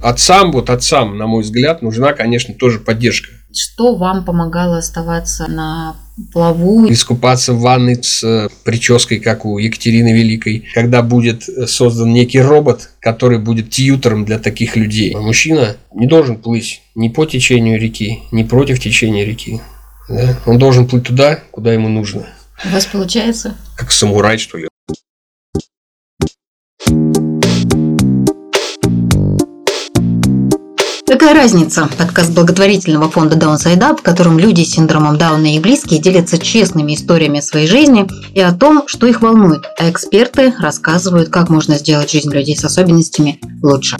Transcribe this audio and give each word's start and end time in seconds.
Отцам, 0.00 0.52
вот 0.52 0.70
отцам, 0.70 1.18
на 1.18 1.26
мой 1.26 1.42
взгляд, 1.42 1.82
нужна, 1.82 2.12
конечно, 2.12 2.54
тоже 2.54 2.78
поддержка. 2.78 3.30
Что 3.52 3.96
вам 3.96 4.24
помогало 4.24 4.78
оставаться 4.78 5.50
на 5.50 5.96
плаву? 6.32 6.88
Искупаться 6.88 7.52
в 7.52 7.60
ванной 7.60 7.96
с 8.00 8.22
э, 8.22 8.48
прической, 8.62 9.18
как 9.18 9.44
у 9.44 9.58
Екатерины 9.58 10.12
Великой, 10.12 10.68
когда 10.72 11.02
будет 11.02 11.48
э, 11.48 11.66
создан 11.66 12.12
некий 12.12 12.40
робот, 12.40 12.90
который 13.00 13.40
будет 13.40 13.70
тьютером 13.70 14.24
для 14.24 14.38
таких 14.38 14.76
людей. 14.76 15.16
Мужчина 15.16 15.76
не 15.92 16.06
должен 16.06 16.36
плыть 16.36 16.82
ни 16.94 17.08
по 17.08 17.26
течению 17.26 17.80
реки, 17.80 18.20
ни 18.30 18.44
против 18.44 18.78
течения 18.78 19.24
реки. 19.24 19.60
Да? 20.08 20.38
Он 20.46 20.58
должен 20.58 20.86
плыть 20.86 21.08
туда, 21.08 21.40
куда 21.50 21.72
ему 21.72 21.88
нужно. 21.88 22.24
У 22.64 22.68
вас 22.68 22.86
получается? 22.86 23.56
Как 23.76 23.90
самурай, 23.90 24.38
что 24.38 24.58
ли. 24.58 24.67
Какая 31.08 31.32
разница? 31.34 31.88
Подкаст 31.96 32.32
благотворительного 32.32 33.10
фонда 33.10 33.34
Downside 33.34 33.78
Up, 33.78 34.00
в 34.00 34.02
котором 34.02 34.38
люди 34.38 34.62
с 34.62 34.72
синдромом 34.72 35.16
Дауна 35.16 35.54
и 35.54 35.58
близкие 35.58 36.00
делятся 36.00 36.36
честными 36.36 36.94
историями 36.94 37.40
своей 37.40 37.66
жизни 37.66 38.06
и 38.34 38.40
о 38.40 38.52
том, 38.52 38.86
что 38.86 39.06
их 39.06 39.22
волнует, 39.22 39.62
а 39.78 39.88
эксперты 39.88 40.52
рассказывают, 40.60 41.30
как 41.30 41.48
можно 41.48 41.78
сделать 41.78 42.10
жизнь 42.10 42.30
людей 42.30 42.58
с 42.58 42.64
особенностями 42.64 43.40
лучше. 43.62 43.96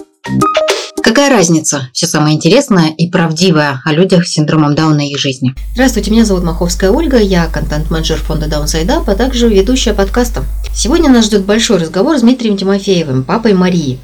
Какая 1.03 1.31
разница? 1.31 1.89
Все 1.95 2.07
самое 2.07 2.37
интересное 2.37 2.91
и 2.91 3.11
правдивое 3.11 3.81
о 3.87 3.93
людях 3.95 4.27
с 4.27 4.33
синдромом 4.33 4.75
Дауна 4.75 5.09
и 5.09 5.13
их 5.13 5.19
жизни. 5.19 5.55
Здравствуйте, 5.73 6.11
меня 6.11 6.27
зовут 6.27 6.45
Маховская 6.45 6.91
Ольга, 6.91 7.17
я 7.17 7.47
контент-менеджер 7.47 8.19
фонда 8.19 8.49
Downside 8.49 8.87
Up, 8.87 9.05
а 9.07 9.15
также 9.15 9.49
ведущая 9.49 9.95
подкаста. 9.95 10.45
Сегодня 10.75 11.09
нас 11.09 11.25
ждет 11.25 11.47
большой 11.47 11.79
разговор 11.79 12.19
с 12.19 12.21
Дмитрием 12.21 12.59
Тимофеевым, 12.59 13.25
папой 13.25 13.55
Марии. 13.55 13.99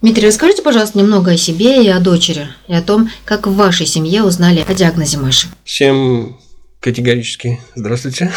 Дмитрий, 0.00 0.28
расскажите, 0.28 0.62
пожалуйста, 0.62 0.96
немного 0.96 1.32
о 1.32 1.36
себе 1.36 1.82
и 1.82 1.88
о 1.88 1.98
дочери, 1.98 2.46
и 2.68 2.74
о 2.74 2.82
том, 2.82 3.10
как 3.24 3.48
в 3.48 3.54
вашей 3.54 3.84
семье 3.84 4.22
узнали 4.22 4.64
о 4.66 4.72
диагнозе 4.72 5.18
Маши. 5.18 5.48
Всем 5.64 6.38
категорически 6.78 7.58
здравствуйте. 7.74 8.30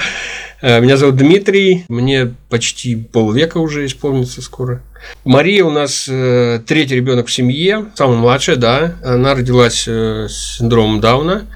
Меня 0.62 0.96
зовут 0.96 1.16
Дмитрий, 1.16 1.84
мне 1.88 2.32
почти 2.48 2.94
полвека 2.94 3.58
уже 3.58 3.84
исполнится 3.84 4.40
скоро. 4.42 4.80
Мария 5.24 5.64
у 5.64 5.70
нас 5.70 6.06
э, 6.08 6.60
третий 6.64 6.94
ребенок 6.94 7.26
в 7.26 7.32
семье, 7.32 7.86
самая 7.96 8.18
младшая, 8.18 8.54
да. 8.54 8.94
Она 9.02 9.34
родилась 9.34 9.86
э, 9.88 10.28
с 10.28 10.58
синдромом 10.58 11.00
Дауна. 11.00 11.46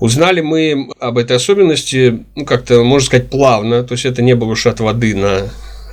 Узнали 0.00 0.40
мы 0.40 0.90
об 0.98 1.16
этой 1.16 1.36
особенности, 1.36 2.24
ну, 2.34 2.44
как-то, 2.44 2.82
можно 2.82 3.06
сказать, 3.06 3.30
плавно. 3.30 3.84
То 3.84 3.92
есть, 3.92 4.04
это 4.04 4.20
не 4.20 4.34
было 4.34 4.48
уж 4.48 4.66
от 4.66 4.80
воды 4.80 5.14
на 5.14 5.48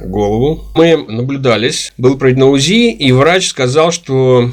голову. 0.05 0.65
Мы 0.75 0.97
наблюдались, 0.97 1.93
был 1.97 2.17
проведено 2.17 2.49
УЗИ, 2.51 2.91
и 2.91 3.11
врач 3.11 3.47
сказал, 3.47 3.91
что 3.91 4.51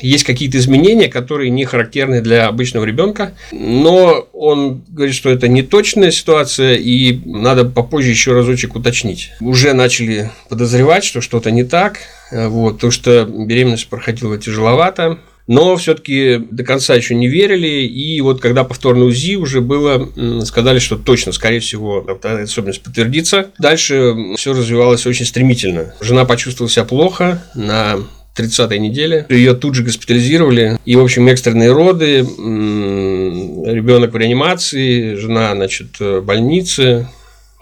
есть 0.00 0.24
какие-то 0.24 0.58
изменения, 0.58 1.08
которые 1.08 1.50
не 1.50 1.64
характерны 1.64 2.20
для 2.20 2.46
обычного 2.48 2.84
ребенка, 2.84 3.34
но 3.52 4.28
он 4.32 4.82
говорит, 4.88 5.14
что 5.14 5.30
это 5.30 5.48
не 5.48 5.62
точная 5.62 6.10
ситуация, 6.10 6.74
и 6.74 7.20
надо 7.24 7.64
попозже 7.64 8.10
еще 8.10 8.32
разочек 8.32 8.74
уточнить. 8.74 9.30
Уже 9.40 9.72
начали 9.72 10.30
подозревать, 10.48 11.04
что 11.04 11.20
что-то 11.20 11.50
не 11.50 11.64
так, 11.64 11.98
вот, 12.30 12.80
то 12.80 12.90
что 12.90 13.24
беременность 13.24 13.88
проходила 13.88 14.36
тяжеловато, 14.36 15.18
но 15.46 15.76
все-таки 15.76 16.38
до 16.50 16.64
конца 16.64 16.94
еще 16.94 17.14
не 17.14 17.28
верили, 17.28 17.86
и 17.86 18.20
вот 18.20 18.40
когда 18.40 18.64
повторное 18.64 19.06
УЗИ 19.06 19.36
уже 19.36 19.60
было, 19.60 20.10
сказали, 20.44 20.78
что 20.78 20.96
точно, 20.96 21.32
скорее 21.32 21.60
всего, 21.60 22.04
эта 22.08 22.42
особенность 22.42 22.82
подтвердится. 22.82 23.50
Дальше 23.58 24.14
все 24.36 24.52
развивалось 24.52 25.06
очень 25.06 25.26
стремительно. 25.26 25.94
Жена 26.00 26.24
почувствовала 26.24 26.70
себя 26.70 26.84
плохо 26.84 27.42
на 27.54 27.98
30-й 28.36 28.78
неделе. 28.78 29.26
Ее 29.28 29.54
тут 29.54 29.74
же 29.74 29.82
госпитализировали. 29.82 30.78
И, 30.84 30.96
в 30.96 31.02
общем, 31.02 31.28
экстренные 31.28 31.72
роды, 31.72 32.20
ребенок 32.20 34.12
в 34.12 34.16
реанимации, 34.16 35.14
жена, 35.14 35.54
значит, 35.54 36.00
в 36.00 36.20
больнице. 36.22 37.08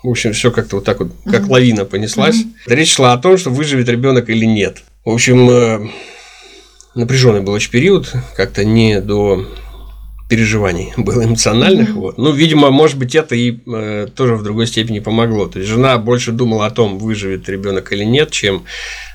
В 0.02 0.08
общем, 0.08 0.32
все 0.32 0.50
как-то 0.50 0.76
вот 0.76 0.84
так 0.84 0.98
вот, 1.00 1.12
как 1.24 1.42
mm-hmm. 1.42 1.50
лавина 1.50 1.84
понеслась. 1.84 2.36
Mm-hmm. 2.36 2.74
Речь 2.74 2.94
шла 2.94 3.12
о 3.12 3.18
том, 3.18 3.38
что 3.38 3.50
выживет 3.50 3.88
ребенок 3.88 4.30
или 4.30 4.44
нет. 4.44 4.82
В 5.04 5.10
общем, 5.10 5.48
э, 5.48 5.88
напряженный 6.94 7.40
был 7.40 7.52
очень 7.52 7.70
период, 7.70 8.12
как-то 8.36 8.64
не 8.64 9.00
до 9.00 9.46
переживаний 10.28 10.92
было 10.96 11.24
эмоциональных. 11.24 11.90
Mm-hmm. 11.90 12.00
Вот. 12.00 12.18
Ну, 12.18 12.32
видимо, 12.32 12.70
может 12.70 12.98
быть, 12.98 13.14
это 13.14 13.34
и 13.34 13.58
э, 13.66 14.08
тоже 14.14 14.36
в 14.36 14.42
другой 14.42 14.66
степени 14.66 14.98
помогло. 14.98 15.46
То 15.46 15.58
есть 15.58 15.70
жена 15.70 15.98
больше 15.98 16.32
думала 16.32 16.66
о 16.66 16.70
том, 16.70 16.98
выживет 16.98 17.48
ребенок 17.48 17.92
или 17.92 18.04
нет, 18.04 18.30
чем 18.30 18.64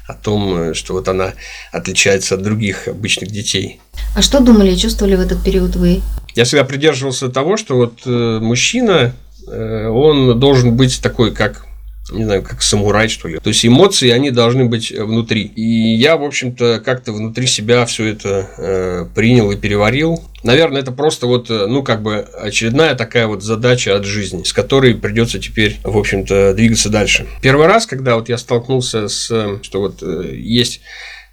о 0.08 0.14
том, 0.14 0.56
э, 0.56 0.74
что 0.74 0.94
вот 0.94 1.08
она 1.08 1.34
отличается 1.72 2.36
от 2.36 2.44
других 2.44 2.88
обычных 2.88 3.32
детей. 3.32 3.80
А 4.16 4.22
что 4.22 4.40
думали 4.40 4.72
и 4.72 4.78
чувствовали 4.78 5.16
в 5.16 5.20
этот 5.20 5.44
период 5.44 5.76
вы? 5.76 6.02
Я 6.36 6.44
всегда 6.44 6.64
придерживался 6.64 7.30
того, 7.30 7.58
что 7.58 7.76
вот 7.76 8.02
э, 8.06 8.40
мужчина, 8.40 9.14
э, 9.48 9.88
он 9.88 10.40
должен 10.40 10.76
быть 10.76 11.02
такой, 11.02 11.34
как 11.34 11.67
не 12.12 12.24
знаю, 12.24 12.44
как 12.44 12.62
самурай, 12.62 13.10
что 13.10 13.28
ли. 13.28 13.40
То 13.40 13.50
есть 13.50 13.66
эмоции, 13.66 14.10
они 14.10 14.32
должны 14.32 14.66
быть 14.66 14.92
внутри. 14.92 15.44
И 15.44 15.96
я, 15.96 16.16
в 16.18 16.24
общем-то, 16.24 16.82
как-то 16.84 17.12
внутри 17.12 17.48
себя 17.48 17.86
все 17.86 18.06
это 18.06 18.50
э, 18.58 19.06
принял 19.14 19.52
и 19.52 19.58
переварил. 19.58 20.24
Наверное, 20.44 20.82
это 20.82 20.92
просто 20.92 21.28
вот, 21.28 21.50
э, 21.50 21.66
ну, 21.68 21.84
как 21.84 22.02
бы 22.02 22.20
очередная 22.20 22.96
такая 22.96 23.28
вот 23.28 23.44
задача 23.44 23.96
от 23.96 24.06
жизни, 24.06 24.44
с 24.44 24.54
которой 24.54 24.96
придется 24.96 25.40
теперь, 25.40 25.78
в 25.84 25.98
общем-то, 25.98 26.54
двигаться 26.54 26.90
дальше. 26.90 27.28
Первый 27.42 27.68
раз, 27.68 27.86
когда 27.86 28.16
вот 28.16 28.30
я 28.30 28.38
столкнулся 28.38 29.10
с, 29.10 29.30
э, 29.30 29.60
что 29.62 29.82
вот 29.82 30.02
э, 30.02 30.34
есть 30.34 30.82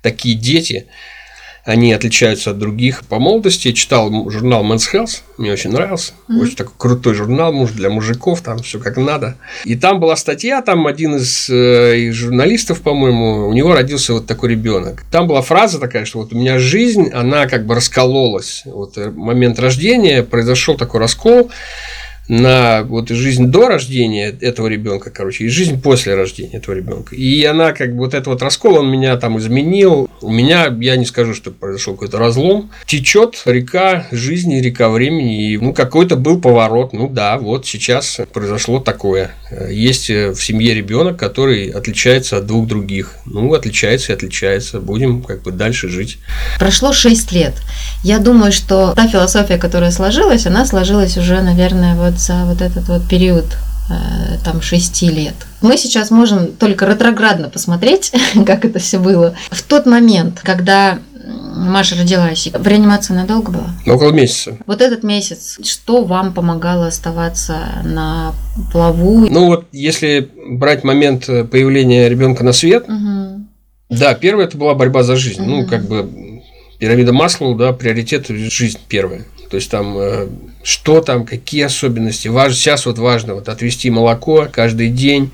такие 0.02 0.36
дети, 0.36 0.86
они 1.64 1.92
отличаются 1.92 2.50
от 2.50 2.58
других. 2.58 3.04
По 3.06 3.18
молодости 3.18 3.68
я 3.68 3.74
читал 3.74 4.10
журнал 4.30 4.64
Men's 4.64 4.84
Health, 4.92 5.22
мне 5.38 5.52
очень 5.52 5.70
нравился. 5.70 6.12
Mm-hmm. 6.28 6.40
Очень 6.40 6.56
такой 6.56 6.74
крутой 6.76 7.14
журнал, 7.14 7.52
муж 7.52 7.70
для 7.72 7.88
мужиков, 7.88 8.42
там 8.42 8.58
все 8.58 8.78
как 8.78 8.96
надо. 8.96 9.36
И 9.64 9.74
там 9.74 9.98
была 9.98 10.16
статья, 10.16 10.60
там 10.60 10.86
один 10.86 11.16
из, 11.16 11.48
э, 11.48 12.10
журналистов, 12.12 12.82
по-моему, 12.82 13.48
у 13.48 13.52
него 13.52 13.74
родился 13.74 14.12
вот 14.12 14.26
такой 14.26 14.50
ребенок. 14.50 15.04
Там 15.10 15.26
была 15.26 15.40
фраза 15.40 15.80
такая, 15.80 16.04
что 16.04 16.18
вот 16.18 16.32
у 16.32 16.36
меня 16.36 16.58
жизнь, 16.58 17.10
она 17.12 17.46
как 17.46 17.64
бы 17.64 17.74
раскололась. 17.74 18.62
Вот 18.66 18.98
э, 18.98 19.10
момент 19.10 19.58
рождения 19.58 20.22
произошел 20.22 20.76
такой 20.76 21.00
раскол 21.00 21.50
на 22.28 22.82
вот 22.84 23.10
жизнь 23.10 23.46
до 23.46 23.68
рождения 23.68 24.34
этого 24.40 24.66
ребенка, 24.66 25.10
короче, 25.10 25.44
и 25.44 25.48
жизнь 25.48 25.80
после 25.80 26.14
рождения 26.14 26.58
этого 26.58 26.74
ребенка. 26.74 27.14
И 27.14 27.44
она 27.44 27.72
как 27.72 27.92
бы 27.92 28.04
вот 28.04 28.14
этот 28.14 28.28
вот 28.28 28.42
раскол, 28.42 28.76
он 28.76 28.90
меня 28.90 29.16
там 29.16 29.38
изменил. 29.38 30.08
У 30.20 30.30
меня, 30.30 30.74
я 30.80 30.96
не 30.96 31.04
скажу, 31.04 31.34
что 31.34 31.50
произошел 31.50 31.94
какой-то 31.94 32.18
разлом. 32.18 32.70
Течет 32.86 33.42
река 33.44 34.06
жизни, 34.10 34.60
река 34.60 34.88
времени, 34.88 35.52
и 35.52 35.58
ну 35.58 35.74
какой-то 35.74 36.16
был 36.16 36.40
поворот. 36.40 36.92
Ну 36.92 37.08
да, 37.08 37.36
вот 37.38 37.66
сейчас 37.66 38.20
произошло 38.32 38.80
такое. 38.80 39.32
Есть 39.70 40.08
в 40.08 40.36
семье 40.36 40.74
ребенок, 40.74 41.18
который 41.18 41.68
отличается 41.68 42.38
от 42.38 42.46
двух 42.46 42.66
других. 42.66 43.16
Ну, 43.26 43.52
отличается 43.52 44.12
и 44.12 44.14
отличается. 44.14 44.80
Будем 44.80 45.22
как 45.22 45.42
бы 45.42 45.52
дальше 45.52 45.88
жить. 45.88 46.18
Прошло 46.58 46.92
6 46.92 47.32
лет. 47.32 47.54
Я 48.02 48.18
думаю, 48.18 48.52
что 48.52 48.92
та 48.94 49.08
философия, 49.08 49.58
которая 49.58 49.90
сложилась, 49.90 50.46
она 50.46 50.66
сложилась 50.66 51.16
уже, 51.16 51.40
наверное, 51.40 51.94
вот 51.94 52.13
за 52.18 52.44
вот 52.44 52.60
этот 52.60 52.88
вот 52.88 53.08
период 53.08 53.46
э, 53.90 54.38
там 54.44 54.60
шести 54.62 55.08
лет. 55.08 55.34
Мы 55.60 55.76
сейчас 55.76 56.10
можем 56.10 56.52
только 56.52 56.86
ретроградно 56.86 57.48
посмотреть, 57.48 58.12
как 58.46 58.64
это 58.64 58.78
все 58.78 58.98
было. 58.98 59.34
В 59.50 59.62
тот 59.62 59.86
момент, 59.86 60.40
когда 60.42 60.98
Маша 61.56 61.96
родилась, 61.96 62.48
в 62.52 62.66
реанимации 62.66 63.14
надолго 63.14 63.50
была? 63.50 63.70
Около 63.86 64.12
месяца. 64.12 64.58
Вот 64.66 64.82
этот 64.82 65.02
месяц, 65.02 65.58
что 65.62 66.04
вам 66.04 66.34
помогало 66.34 66.88
оставаться 66.88 67.58
на 67.84 68.34
плаву? 68.72 69.26
Ну 69.30 69.46
вот, 69.46 69.66
если 69.72 70.30
брать 70.48 70.84
момент 70.84 71.26
появления 71.26 72.08
ребенка 72.08 72.44
на 72.44 72.52
свет, 72.52 72.84
угу. 72.88 73.46
да, 73.88 74.14
первое 74.14 74.46
это 74.46 74.58
была 74.58 74.74
борьба 74.74 75.02
за 75.02 75.16
жизнь. 75.16 75.42
Угу. 75.42 75.50
Ну, 75.50 75.66
как 75.66 75.86
бы 75.86 76.42
пирамида 76.78 77.12
масла, 77.12 77.56
да, 77.56 77.72
приоритет 77.72 78.26
жизнь 78.28 78.78
первая. 78.88 79.24
То 79.54 79.58
есть 79.58 79.70
там 79.70 79.96
э, 79.96 80.26
что 80.64 81.00
там, 81.00 81.24
какие 81.24 81.62
особенности. 81.62 82.26
Важно, 82.26 82.56
сейчас 82.56 82.86
вот 82.86 82.98
важно 82.98 83.34
вот 83.34 83.48
отвести 83.48 83.88
молоко 83.88 84.48
каждый 84.50 84.88
день, 84.88 85.30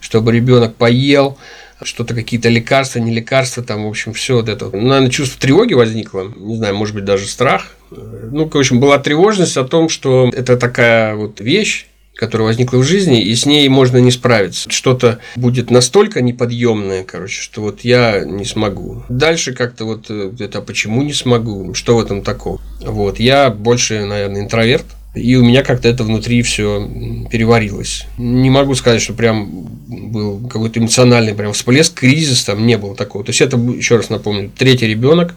чтобы 0.00 0.32
ребенок 0.32 0.74
поел, 0.74 1.38
что-то 1.80 2.12
какие-то 2.12 2.48
лекарства, 2.48 2.98
не 2.98 3.14
лекарства, 3.14 3.62
там, 3.62 3.84
в 3.84 3.88
общем, 3.88 4.12
все 4.12 4.34
вот 4.34 4.48
это. 4.48 4.64
Ну, 4.72 4.88
наверное, 4.88 5.08
чувство 5.08 5.40
тревоги 5.40 5.74
возникло, 5.74 6.32
не 6.36 6.56
знаю, 6.56 6.74
может 6.74 6.96
быть, 6.96 7.04
даже 7.04 7.28
страх. 7.28 7.76
Ну, 7.92 8.48
в 8.48 8.56
общем, 8.56 8.80
была 8.80 8.98
тревожность 8.98 9.56
о 9.56 9.62
том, 9.62 9.88
что 9.88 10.28
это 10.32 10.56
такая 10.56 11.14
вот 11.14 11.40
вещь, 11.40 11.86
которая 12.20 12.48
возникла 12.48 12.76
в 12.76 12.84
жизни, 12.84 13.22
и 13.22 13.34
с 13.34 13.46
ней 13.46 13.66
можно 13.70 13.96
не 13.96 14.10
справиться. 14.10 14.70
Что-то 14.70 15.18
будет 15.36 15.70
настолько 15.70 16.20
неподъемное, 16.20 17.02
короче, 17.02 17.40
что 17.40 17.62
вот 17.62 17.80
я 17.80 18.24
не 18.24 18.44
смогу. 18.44 19.02
Дальше 19.08 19.54
как-то 19.54 19.86
вот 19.86 20.10
это 20.10 20.60
почему 20.60 21.02
не 21.02 21.14
смогу, 21.14 21.72
что 21.72 21.96
в 21.96 22.00
этом 22.00 22.22
такого. 22.22 22.60
Вот, 22.84 23.18
я 23.18 23.48
больше, 23.50 24.04
наверное, 24.04 24.42
интроверт, 24.42 24.84
И 25.14 25.34
у 25.34 25.44
меня 25.44 25.62
как-то 25.64 25.88
это 25.88 26.04
внутри 26.04 26.42
все 26.42 26.88
переварилось. 27.30 28.06
Не 28.16 28.48
могу 28.48 28.74
сказать, 28.76 29.02
что 29.02 29.12
прям 29.12 29.48
был 29.88 30.46
какой-то 30.46 30.78
эмоциональный 30.78 31.34
прям 31.34 31.52
всплеск, 31.52 31.94
кризис 31.94 32.44
там 32.44 32.64
не 32.66 32.78
было 32.78 32.94
такого. 32.94 33.24
То 33.24 33.30
есть 33.30 33.40
это, 33.40 33.56
еще 33.56 33.96
раз 33.96 34.08
напомню, 34.08 34.50
третий 34.56 34.86
ребенок, 34.86 35.34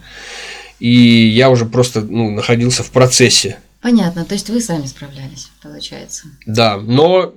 и 0.79 0.91
я 0.91 1.49
уже 1.49 1.65
просто 1.65 2.01
ну, 2.01 2.29
находился 2.29 2.83
в 2.83 2.91
процессе. 2.91 3.57
Понятно, 3.83 4.23
то 4.23 4.33
есть 4.33 4.49
вы 4.49 4.61
сами 4.61 4.85
справлялись, 4.85 5.51
получается. 5.61 6.27
Да, 6.45 6.77
но 6.77 7.33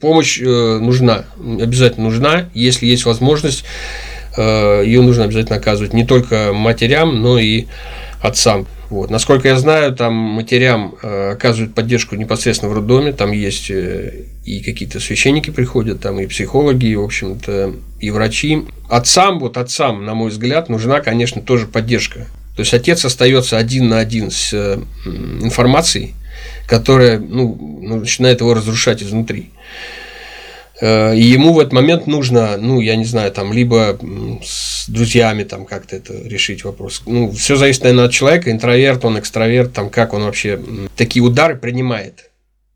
помощь 0.00 0.40
э, 0.40 0.78
нужна, 0.78 1.24
обязательно 1.36 2.04
нужна, 2.04 2.48
если 2.54 2.86
есть 2.86 3.04
возможность, 3.04 3.64
э, 4.36 4.82
ее 4.86 5.02
нужно 5.02 5.24
обязательно 5.24 5.56
оказывать 5.56 5.94
не 5.94 6.06
только 6.06 6.52
матерям, 6.52 7.20
но 7.20 7.40
и 7.40 7.66
отцам. 8.22 8.68
Вот. 8.88 9.10
Насколько 9.10 9.48
я 9.48 9.58
знаю, 9.58 9.96
там 9.96 10.14
матерям 10.14 10.94
э, 11.02 11.32
оказывают 11.32 11.74
поддержку 11.74 12.14
непосредственно 12.14 12.70
в 12.70 12.74
роддоме, 12.76 13.12
там 13.12 13.32
есть 13.32 13.68
э, 13.68 14.26
и 14.44 14.60
какие-то 14.60 15.00
священники 15.00 15.50
приходят, 15.50 16.00
там 16.00 16.20
и 16.20 16.26
психологи, 16.26 16.86
и, 16.86 16.94
в 16.94 17.02
общем-то, 17.02 17.74
и 17.98 18.10
врачи. 18.12 18.62
Отцам, 18.88 19.40
вот 19.40 19.56
отцам, 19.56 20.04
на 20.04 20.14
мой 20.14 20.30
взгляд, 20.30 20.68
нужна, 20.68 21.00
конечно, 21.00 21.42
тоже 21.42 21.66
поддержка. 21.66 22.28
То 22.56 22.60
есть 22.60 22.74
отец 22.74 23.04
остается 23.04 23.56
один 23.56 23.88
на 23.88 23.98
один 23.98 24.30
с 24.30 24.52
э, 24.52 24.78
информацией, 25.06 26.14
которая 26.66 27.18
ну, 27.18 27.56
начинает 27.80 28.40
его 28.40 28.54
разрушать 28.54 29.02
изнутри. 29.02 29.50
Э, 30.82 31.16
и 31.16 31.22
ему 31.22 31.54
в 31.54 31.60
этот 31.60 31.72
момент 31.72 32.06
нужно, 32.06 32.56
ну, 32.58 32.80
я 32.80 32.96
не 32.96 33.04
знаю, 33.04 33.32
там, 33.32 33.52
либо 33.52 33.98
с 34.44 34.88
друзьями 34.88 35.44
там 35.44 35.64
как-то 35.64 35.96
это 35.96 36.12
решить 36.12 36.64
вопрос. 36.64 37.02
Ну, 37.06 37.30
все 37.30 37.56
зависит, 37.56 37.84
наверное, 37.84 38.06
от 38.06 38.12
человека, 38.12 38.50
интроверт, 38.50 39.04
он 39.04 39.18
экстраверт, 39.18 39.72
там, 39.72 39.88
как 39.88 40.12
он 40.12 40.24
вообще 40.24 40.60
такие 40.96 41.22
удары 41.22 41.56
принимает. 41.56 42.30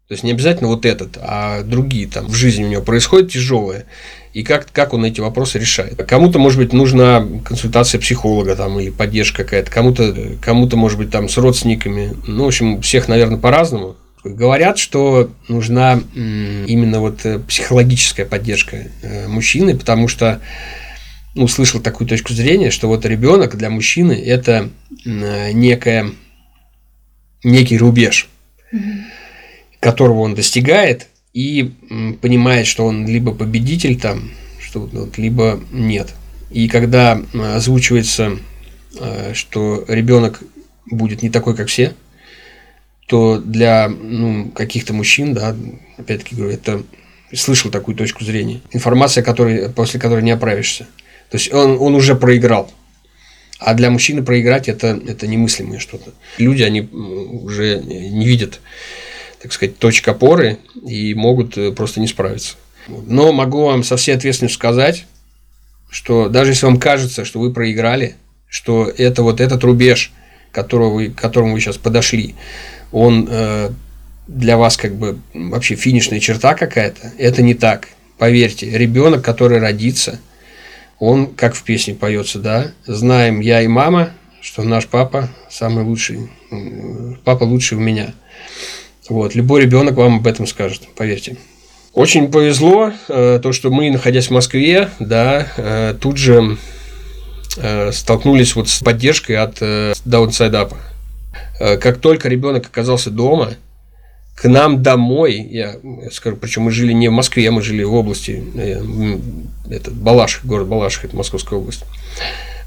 То 0.09 0.13
есть 0.13 0.23
не 0.23 0.31
обязательно 0.31 0.69
вот 0.69 0.87
этот, 0.87 1.19
а 1.21 1.63
другие 1.63 2.07
там 2.07 2.29
в 2.29 2.35
жизни 2.35 2.65
у 2.65 2.69
него 2.69 2.83
происходят 2.83 3.33
тяжелые. 3.33 3.87
И 4.37 4.43
как, 4.43 4.71
как 4.71 4.93
он 4.93 5.03
эти 5.03 5.19
вопросы 5.23 5.59
решает. 5.59 5.97
Кому-то, 6.07 6.39
может 6.39 6.59
быть, 6.59 6.75
нужна 6.75 7.27
консультация 7.43 7.99
психолога 7.99 8.55
там, 8.55 8.79
или 8.79 8.91
поддержка 8.91 9.45
какая-то, 9.45 9.71
кому-то, 9.71 10.15
кому-то, 10.43 10.77
может 10.77 10.99
быть, 10.99 11.11
там 11.11 11.31
с 11.31 11.39
родственниками. 11.39 12.15
Ну, 12.27 12.45
в 12.45 12.49
общем, 12.49 12.83
всех, 12.83 13.09
наверное, 13.09 13.39
по-разному. 13.39 13.97
Говорят, 14.25 14.77
что 14.77 15.31
нужна 15.49 16.03
именно 16.15 17.01
вот 17.01 17.25
э, 17.25 17.39
психологическая 17.39 18.27
поддержка 18.27 18.89
э, 19.01 19.27
мужчины, 19.27 19.75
потому 19.75 20.07
что 20.07 20.43
ну, 21.35 21.49
слышал 21.49 21.81
такую 21.81 22.07
точку 22.07 22.35
зрения, 22.35 22.71
что 22.71 22.89
вот 22.89 23.07
ребенок 23.07 23.57
для 23.57 23.71
мужчины 23.71 24.13
это 24.13 24.69
некая, 25.07 26.11
некий 27.43 27.79
рубеж, 27.79 28.29
которого 29.81 30.21
он 30.21 30.35
достигает 30.35 31.07
и 31.37 31.71
понимает, 32.23 32.67
что 32.67 32.87
он 32.87 33.07
либо 33.07 33.31
победитель 33.31 34.01
там, 34.01 34.31
что 34.59 34.81
вот, 34.81 35.19
либо 35.19 35.61
нет. 35.71 36.15
И 36.51 36.67
когда 36.67 37.23
озвучивается, 37.35 38.39
э, 38.99 39.35
что 39.35 39.85
ребенок 39.87 40.43
будет 40.91 41.21
не 41.21 41.29
такой, 41.29 41.55
как 41.55 41.69
все, 41.69 41.93
то 43.07 43.37
для 43.37 43.89
ну, 43.89 44.49
каких-то 44.49 44.95
мужчин, 44.95 45.35
да, 45.35 45.55
опять-таки 45.99 46.37
говорю, 46.37 46.55
это 46.55 46.83
слышал 47.35 47.71
такую 47.71 47.99
точку 47.99 48.25
зрения. 48.25 48.63
Информация, 48.73 49.23
которой, 49.23 49.69
после 49.69 50.01
которой 50.01 50.23
не 50.23 50.31
оправишься. 50.31 50.87
То 51.31 51.37
есть 51.37 51.53
он, 51.53 51.77
он 51.79 51.95
уже 51.95 52.15
проиграл. 52.15 52.73
А 53.59 53.75
для 53.75 53.91
мужчины 53.91 54.23
проиграть 54.23 54.69
это, 54.69 54.99
это 55.07 55.27
немыслимое 55.27 55.81
что-то. 55.81 56.15
Люди, 56.39 56.63
они 56.63 56.81
уже 56.81 57.83
не 57.83 58.27
видят, 58.27 58.61
так 59.43 59.53
сказать, 59.53 59.79
точек 59.79 60.09
опоры 60.09 60.59
и 60.87 61.15
могут 61.15 61.57
э, 61.59 61.73
просто 61.73 62.01
не 62.01 62.07
справиться. 62.07 62.57
Но 62.89 63.33
могу 63.33 63.65
вам 63.65 63.83
со 63.83 63.97
всей 63.97 64.15
ответственностью 64.15 64.59
сказать, 64.59 65.07
что 65.91 66.29
даже 66.29 66.53
если 66.53 66.67
вам 66.67 66.79
кажется, 66.79 67.25
что 67.25 67.41
вы 67.41 67.53
проиграли, 67.53 68.17
что 68.49 68.91
это 68.97 69.23
вот 69.23 69.41
этот 69.41 69.65
рубеж, 69.65 70.13
которого 70.53 70.95
вы, 70.95 71.09
к 71.09 71.15
которому 71.15 71.55
вы 71.55 71.61
сейчас 71.61 71.77
подошли, 71.77 72.35
он 72.93 73.27
э, 73.31 73.71
для 74.27 74.57
вас 74.57 74.77
как 74.77 74.95
бы 74.95 75.19
вообще 75.35 75.75
финишная 75.75 76.21
черта 76.21 76.55
какая-то, 76.55 77.13
это 77.19 77.43
не 77.43 77.55
так. 77.55 77.89
Поверьте, 78.19 78.71
ребенок, 78.71 79.23
который 79.23 79.59
родится, 79.59 80.21
он, 80.99 81.35
как 81.35 81.55
в 81.55 81.63
песне 81.63 81.95
поется, 81.95 82.39
да, 82.39 82.73
знаем 82.87 83.41
я 83.41 83.61
и 83.61 83.67
мама, 83.67 84.11
что 84.41 84.63
наш 84.63 84.87
папа 84.87 85.29
самый 85.51 85.85
лучший, 85.85 86.31
папа 87.25 87.45
лучший 87.45 87.77
у 87.77 87.81
меня. 87.81 88.15
Вот, 89.09 89.35
любой 89.35 89.63
ребенок 89.63 89.95
вам 89.95 90.17
об 90.17 90.27
этом 90.27 90.47
скажет, 90.47 90.83
поверьте. 90.97 91.37
Очень 91.93 92.31
повезло, 92.31 92.93
э, 93.09 93.41
то, 93.43 93.53
что 93.53 93.71
мы, 93.71 93.91
находясь 93.91 94.27
в 94.27 94.33
Москве, 94.33 94.91
да, 94.99 95.47
э, 95.57 95.95
тут 95.99 96.19
же 96.19 96.59
э, 97.57 97.93
столкнулись 97.93 98.55
вот 98.55 98.69
с 98.69 98.81
поддержкой 98.81 99.37
от 99.37 99.59
э, 99.63 99.93
Downside 100.05 100.51
Up. 100.51 100.75
Э, 101.59 101.79
как 101.79 101.99
только 101.99 102.29
ребенок 102.29 102.67
оказался 102.67 103.11
дома, 103.11 103.55
к 104.35 104.47
нам 104.47 104.83
домой, 104.83 105.37
я 105.51 105.77
скажу, 106.13 106.37
причем 106.37 106.63
мы 106.63 106.71
жили 106.71 106.93
не 106.93 107.09
в 107.09 107.13
Москве, 107.13 107.51
мы 107.51 107.63
жили 107.63 107.83
в 107.83 107.95
области, 107.95 108.45
э, 108.55 108.83
это 109.71 109.91
Балаших, 109.91 110.45
город 110.45 110.67
Балаших, 110.67 111.07
это 111.07 111.17
Московская 111.17 111.59
область, 111.59 111.85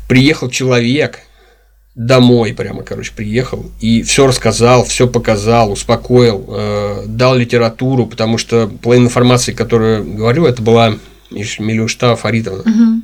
приехал 0.07 0.49
человек 0.49 1.19
домой 1.95 2.53
прямо, 2.53 2.83
короче, 2.83 3.11
приехал 3.15 3.65
и 3.81 4.03
все 4.03 4.27
рассказал, 4.27 4.85
все 4.85 5.07
показал, 5.07 5.71
успокоил, 5.71 6.45
э, 6.47 7.03
дал 7.07 7.35
литературу, 7.35 8.05
потому 8.05 8.37
что 8.37 8.69
половина 8.81 9.07
информации, 9.07 9.53
которую 9.53 10.03
говорю, 10.13 10.45
это 10.45 10.61
была 10.61 10.95
Милюшта 11.29 12.15
Фаритовна. 12.15 12.61
Угу. 12.61 13.01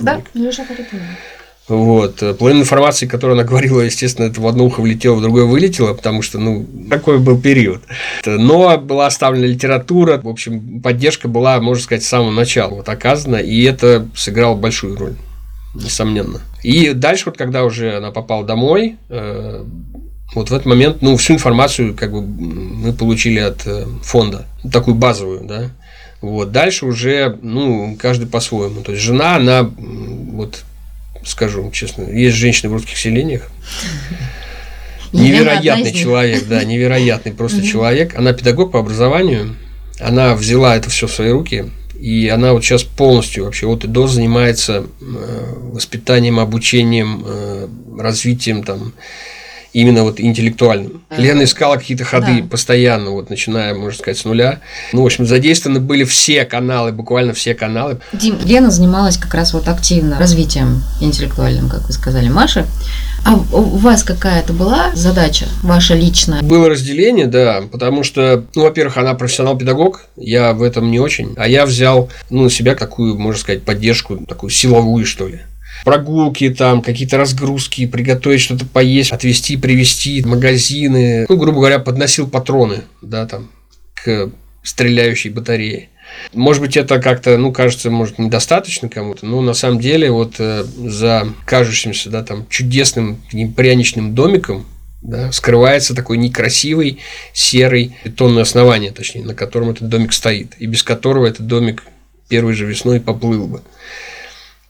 Да, 0.00 0.22
Милюша 0.34 0.64
Фаритовна. 0.64 1.16
Вот. 1.66 2.18
Половина 2.38 2.60
информации, 2.60 3.06
которую 3.06 3.38
она 3.38 3.48
говорила, 3.48 3.80
естественно, 3.80 4.26
это 4.26 4.40
в 4.40 4.46
одно 4.46 4.66
ухо 4.66 4.80
влетело, 4.80 5.14
в 5.14 5.22
другое 5.22 5.44
вылетело, 5.44 5.94
потому 5.94 6.20
что, 6.20 6.38
ну, 6.38 6.66
такой 6.90 7.18
был 7.18 7.40
период. 7.40 7.82
Но 8.26 8.76
была 8.76 9.06
оставлена 9.06 9.46
литература, 9.46 10.20
в 10.22 10.28
общем, 10.28 10.82
поддержка 10.82 11.26
была, 11.26 11.58
можно 11.60 11.82
сказать, 11.82 12.04
с 12.04 12.08
самого 12.08 12.30
начала 12.30 12.74
вот 12.74 12.88
оказана, 12.88 13.36
и 13.36 13.62
это 13.62 14.06
сыграло 14.14 14.56
большую 14.56 14.96
роль, 14.98 15.14
несомненно. 15.74 16.42
И 16.64 16.94
дальше, 16.94 17.26
вот 17.26 17.36
когда 17.36 17.62
уже 17.62 17.98
она 17.98 18.10
попала 18.10 18.44
домой, 18.44 18.96
э, 19.10 19.64
вот 20.34 20.50
в 20.50 20.52
этот 20.52 20.64
момент, 20.64 21.02
ну, 21.02 21.16
всю 21.18 21.34
информацию 21.34 21.94
как 21.94 22.10
бы 22.10 22.22
мы 22.22 22.94
получили 22.94 23.38
от 23.38 23.66
э, 23.66 23.86
фонда, 24.02 24.46
такую 24.72 24.94
базовую, 24.94 25.44
да. 25.44 25.70
Вот. 26.22 26.52
Дальше 26.52 26.86
уже, 26.86 27.38
ну, 27.42 27.96
каждый 28.00 28.26
по-своему. 28.26 28.80
То 28.80 28.92
есть, 28.92 29.04
жена, 29.04 29.36
она 29.36 29.62
вот 29.62 30.64
скажу 31.26 31.70
честно. 31.70 32.04
Есть 32.04 32.36
женщины 32.36 32.70
в 32.70 32.72
русских 32.72 32.96
селениях. 32.96 33.50
Невероятный 35.12 35.92
человек, 35.92 36.46
да, 36.48 36.64
невероятный 36.64 37.32
просто 37.32 37.62
человек. 37.62 38.18
Она 38.18 38.32
педагог 38.32 38.72
по 38.72 38.80
образованию. 38.80 39.54
Она 40.00 40.34
взяла 40.34 40.76
это 40.76 40.88
все 40.88 41.06
в 41.06 41.12
свои 41.12 41.30
руки. 41.30 41.66
И 42.04 42.28
она 42.28 42.52
вот 42.52 42.62
сейчас 42.62 42.82
полностью 42.82 43.46
вообще 43.46 43.66
от 43.66 43.84
и 43.84 43.88
до 43.88 44.06
занимается 44.06 44.84
э, 45.00 45.54
воспитанием, 45.72 46.38
обучением, 46.38 47.24
э, 47.26 47.66
развитием 47.98 48.62
там 48.62 48.92
именно 49.72 50.02
вот 50.02 50.20
интеллектуальным. 50.20 51.02
Ага. 51.08 51.22
Лена 51.22 51.44
искала 51.44 51.76
какие-то 51.76 52.04
ходы 52.04 52.42
да. 52.42 52.48
постоянно, 52.48 53.08
вот 53.08 53.30
начиная, 53.30 53.72
можно 53.72 53.98
сказать, 53.98 54.18
с 54.18 54.26
нуля. 54.26 54.60
Ну, 54.92 55.02
в 55.02 55.06
общем, 55.06 55.24
задействованы 55.24 55.80
были 55.80 56.04
все 56.04 56.44
каналы, 56.44 56.92
буквально 56.92 57.32
все 57.32 57.54
каналы. 57.54 57.98
Дим, 58.12 58.38
Лена 58.44 58.70
занималась 58.70 59.16
как 59.16 59.32
раз 59.32 59.54
вот 59.54 59.66
активно 59.66 60.18
развитием 60.18 60.82
интеллектуальным, 61.00 61.70
как 61.70 61.86
вы 61.86 61.94
сказали, 61.94 62.28
Маша. 62.28 62.66
А 63.24 63.36
у 63.36 63.78
вас 63.78 64.02
какая-то 64.02 64.52
была 64.52 64.94
задача 64.94 65.46
ваша 65.62 65.94
личная? 65.94 66.42
Было 66.42 66.68
разделение, 66.68 67.26
да, 67.26 67.62
потому 67.72 68.04
что, 68.04 68.44
ну, 68.54 68.62
во-первых, 68.62 68.98
она 68.98 69.14
профессионал-педагог, 69.14 70.06
я 70.16 70.52
в 70.52 70.62
этом 70.62 70.90
не 70.90 71.00
очень, 71.00 71.34
а 71.36 71.48
я 71.48 71.64
взял, 71.64 72.10
ну, 72.28 72.42
на 72.44 72.50
себя 72.50 72.74
такую, 72.74 73.18
можно 73.18 73.40
сказать, 73.40 73.62
поддержку, 73.62 74.18
такую 74.26 74.50
силовую, 74.50 75.06
что 75.06 75.28
ли 75.28 75.40
прогулки, 75.84 76.50
там, 76.50 76.82
какие-то 76.82 77.18
разгрузки, 77.18 77.86
приготовить 77.86 78.40
что-то 78.40 78.64
поесть, 78.64 79.12
отвезти, 79.12 79.56
привезти, 79.56 80.22
магазины. 80.24 81.26
Ну, 81.28 81.36
грубо 81.36 81.58
говоря, 81.58 81.78
подносил 81.78 82.26
патроны, 82.26 82.82
да, 83.02 83.26
там, 83.26 83.50
к 83.94 84.30
стреляющей 84.62 85.30
батарее. 85.30 85.90
Может 86.32 86.62
быть, 86.62 86.76
это 86.76 87.00
как-то, 87.00 87.36
ну, 87.36 87.52
кажется, 87.52 87.90
может, 87.90 88.18
недостаточно 88.18 88.88
кому-то, 88.88 89.26
но 89.26 89.40
на 89.40 89.54
самом 89.54 89.80
деле 89.80 90.10
вот 90.10 90.34
э, 90.38 90.64
за 90.64 91.28
кажущимся, 91.46 92.10
да, 92.10 92.22
там, 92.22 92.46
чудесным 92.48 93.22
пряничным 93.56 94.14
домиком 94.14 94.66
да, 95.02 95.30
скрывается 95.32 95.94
такой 95.94 96.16
некрасивый 96.16 96.98
серый 97.32 97.96
бетонное 98.04 98.42
основание, 98.42 98.90
точнее, 98.90 99.24
на 99.24 99.34
котором 99.34 99.70
этот 99.70 99.88
домик 99.88 100.12
стоит, 100.12 100.54
и 100.58 100.66
без 100.66 100.82
которого 100.82 101.26
этот 101.26 101.46
домик 101.46 101.84
первой 102.28 102.54
же 102.54 102.66
весной 102.66 103.00
поплыл 103.00 103.46
бы. 103.46 103.62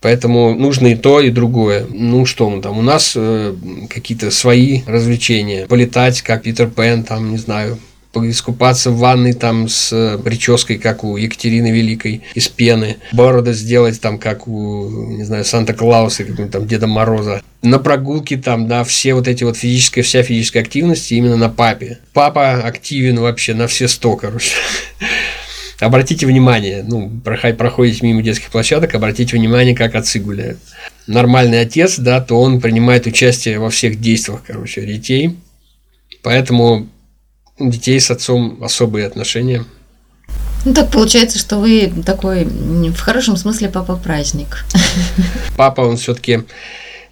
Поэтому 0.01 0.55
нужно 0.55 0.89
и 0.89 0.97
то, 0.97 1.21
и 1.21 1.31
другое. 1.31 1.87
Ну 1.89 2.27
что 2.27 2.51
мы 2.51 2.61
там, 2.61 2.77
у 2.77 2.83
нас 2.83 3.15
э, 3.17 3.55
какие-то 3.89 4.31
свои 4.31 4.83
развлечения. 4.87 5.67
Полетать, 5.67 6.21
как 6.21 6.43
Питер 6.43 6.69
Пен, 6.69 7.05
там, 7.05 7.31
не 7.31 7.39
знаю, 7.39 7.79
искупаться 8.17 8.91
в 8.91 8.99
ванной 8.99 9.33
там 9.33 9.69
с 9.69 10.19
прической, 10.25 10.79
как 10.79 11.05
у 11.05 11.17
Екатерины 11.17 11.71
Великой, 11.71 12.23
из 12.35 12.49
пены, 12.49 12.97
бороду 13.13 13.53
сделать 13.53 14.01
там, 14.01 14.19
как 14.19 14.47
у, 14.47 14.89
не 15.11 15.25
знаю, 15.25 15.45
Санта-Клауса, 15.45 16.25
как 16.25 16.51
там 16.51 16.67
Деда 16.67 16.87
Мороза. 16.87 17.43
На 17.63 17.79
прогулке 17.79 18.37
там, 18.37 18.69
да, 18.69 18.85
все 18.85 19.15
вот 19.15 19.27
эти 19.27 19.43
вот 19.45 19.57
физическая, 19.57 20.05
вся 20.05 20.23
физическая 20.23 20.63
активность 20.63 21.11
именно 21.13 21.37
на 21.37 21.49
папе. 21.49 21.99
Папа 22.13 22.55
активен 22.55 23.19
вообще 23.19 23.55
на 23.55 23.67
все 23.67 23.89
сто, 23.89 24.17
короче. 24.17 24.55
Обратите 25.81 26.27
внимание, 26.27 26.85
ну, 26.87 27.11
проходите 27.25 28.07
мимо 28.07 28.23
детских 28.23 28.51
площадок, 28.51 28.95
обратите 28.95 29.37
внимание, 29.37 29.75
как 29.75 29.95
отцы 29.95 30.21
гуляют. 30.21 30.59
Нормальный 31.07 31.61
отец, 31.61 31.99
да, 31.99 32.21
то 32.21 32.41
он 32.41 32.61
принимает 32.61 33.07
участие 33.07 33.59
во 33.59 33.71
всех 33.71 34.01
действиях, 34.01 34.43
короче, 34.47 34.87
детей. 34.87 35.37
Поэтому 36.23 36.89
детей 37.59 38.01
с 38.01 38.11
отцом 38.11 38.59
особые 38.63 39.07
отношения. 39.07 39.65
Ну 40.65 40.73
так 40.73 40.91
получается, 40.91 41.39
что 41.39 41.59
вы 41.59 41.93
такой 42.07 42.45
в 42.45 42.99
хорошем 42.99 43.37
смысле 43.37 43.69
папа 43.69 43.97
праздник. 43.97 44.65
Папа, 45.57 45.83
он 45.83 45.97
все-таки 45.97 46.45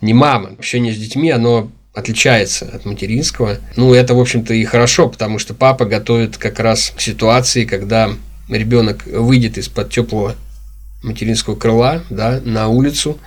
не 0.00 0.14
мама. 0.14 0.50
Общение 0.58 0.94
с 0.94 0.98
детьми, 0.98 1.30
оно 1.30 1.70
отличается 1.94 2.64
от 2.72 2.86
материнского. 2.86 3.58
Ну, 3.76 3.92
это, 3.92 4.14
в 4.14 4.20
общем-то, 4.20 4.54
и 4.54 4.64
хорошо, 4.64 5.08
потому 5.08 5.38
что 5.38 5.52
папа 5.52 5.84
готовит 5.84 6.38
как 6.38 6.58
раз 6.58 6.92
к 6.96 7.00
ситуации, 7.00 7.66
когда 7.66 8.10
ребенок 8.48 9.04
выйдет 9.06 9.58
из-под 9.58 9.90
теплого 9.90 10.34
материнского 11.02 11.56
крыла 11.56 12.02
да, 12.08 12.40
на 12.44 12.68
улицу, 12.68 13.18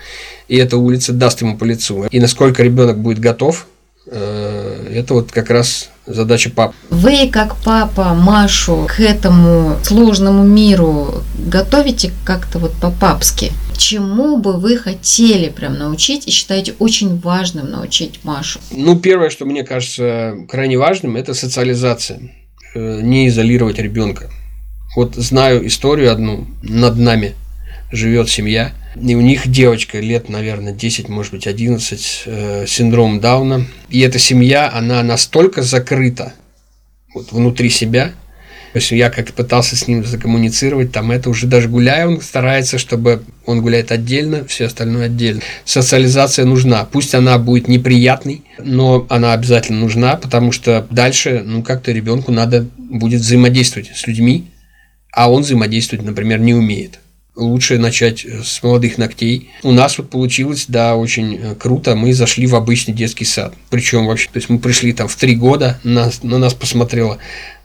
и 0.48 0.56
эта 0.58 0.78
улица 0.78 1.14
даст 1.14 1.42
ему 1.42 1.58
по 1.58 1.64
лицу. 1.64 2.06
И 2.06 2.20
насколько 2.20 2.64
ребенок 2.64 3.00
будет 3.00 3.20
готов, 3.20 3.68
это 4.08 5.14
вот 5.14 5.32
как 5.32 5.50
раз 5.50 5.90
задача 6.06 6.50
пап. 6.50 6.74
Вы, 6.90 7.30
как 7.32 7.56
папа, 7.58 8.14
Машу 8.14 8.88
к 8.88 9.00
этому 9.00 9.78
сложному 9.84 10.44
миру 10.44 11.24
готовите 11.38 12.12
как-то 12.24 12.60
вот 12.60 12.74
по-папски? 12.74 13.52
Чему 13.78 14.38
бы 14.38 14.54
вы 14.54 14.78
хотели 14.78 15.50
прям 15.50 15.78
научить 15.78 16.28
и 16.28 16.32
считаете 16.32 16.76
очень 16.80 17.20
важным 17.20 17.70
научить 17.72 18.20
Машу? 18.24 18.60
Ну, 18.72 18.98
первое, 18.98 19.30
что 19.30 19.46
мне 19.46 19.64
кажется 19.64 20.36
крайне 20.50 20.78
важным, 20.78 21.18
это 21.18 21.34
социализация. 21.34 22.20
Э, 22.74 23.02
не 23.02 23.28
изолировать 23.28 23.80
ребенка. 23.80 24.30
Вот 24.96 25.16
знаю 25.16 25.68
историю 25.68 26.12
одну, 26.12 26.48
над 26.62 26.98
нами 26.98 27.36
живет 27.92 28.30
семья, 28.30 28.74
и 28.96 29.16
у 29.16 29.22
них 29.22 29.48
девочка 29.48 30.00
лет, 30.00 30.30
наверное, 30.30 30.74
10, 30.74 31.10
может 31.10 31.32
быть, 31.32 31.48
11, 31.48 32.24
э, 32.26 32.66
синдром 32.68 33.20
Дауна. 33.20 33.66
И 33.90 34.00
эта 34.00 34.20
семья, 34.20 34.72
она 34.74 35.04
настолько 35.04 35.62
закрыта 35.62 36.34
вот 37.14 37.32
внутри 37.32 37.70
себя, 37.70 38.14
то 38.76 38.80
есть 38.80 38.92
я 38.92 39.10
как-то 39.10 39.32
пытался 39.32 39.78
с 39.78 39.88
ним 39.88 40.04
закоммуницировать, 40.04 40.92
там 40.92 41.10
это 41.10 41.30
уже 41.30 41.48
даже 41.48 41.70
гуляя, 41.70 42.08
он 42.08 42.20
старается, 42.20 42.78
чтобы 42.78 43.24
он 43.46 43.62
гуляет 43.62 43.90
отдельно, 43.94 44.44
все 44.44 44.66
остальное 44.66 45.06
отдельно. 45.06 45.40
Социализация 45.64 46.44
нужна. 46.44 46.84
Пусть 46.84 47.16
она 47.16 47.38
будет 47.38 47.70
неприятной, 47.70 48.44
но 48.62 49.08
она 49.08 49.32
обязательно 49.32 49.80
нужна, 49.80 50.18
потому 50.18 50.52
что 50.52 50.86
дальше, 50.92 51.42
ну, 51.46 51.64
как-то 51.64 51.94
ребенку 51.94 52.34
надо 52.34 52.68
будет 52.78 53.22
взаимодействовать 53.22 53.92
с 53.96 54.08
людьми, 54.08 54.52
а 55.14 55.32
он 55.32 55.44
взаимодействовать, 55.44 56.06
например, 56.06 56.40
не 56.42 56.54
умеет. 56.54 57.00
Лучше 57.36 57.78
начать 57.78 58.24
э, 58.26 58.44
с 58.44 58.64
молодых 58.64 58.98
ногтей. 58.98 59.50
У 59.64 59.72
нас 59.72 59.98
вот 59.98 60.10
получилось, 60.10 60.66
да, 60.68 60.96
очень 60.96 61.36
э, 61.36 61.56
круто. 61.56 61.96
Мы 61.96 62.14
зашли 62.14 62.48
в 62.48 62.56
обычный 62.56 62.94
детский 62.94 63.26
сад. 63.26 63.54
Причем 63.70 64.08
вообще, 64.08 64.30
то 64.32 64.38
есть 64.38 64.50
мы 64.50 64.60
пришли 64.60 64.94
там 64.94 65.08
в 65.08 65.16
три 65.16 65.36
года, 65.36 65.80
нас, 65.84 66.24
на 66.24 66.38
нас 66.38 66.54
посмотрела 66.54 67.18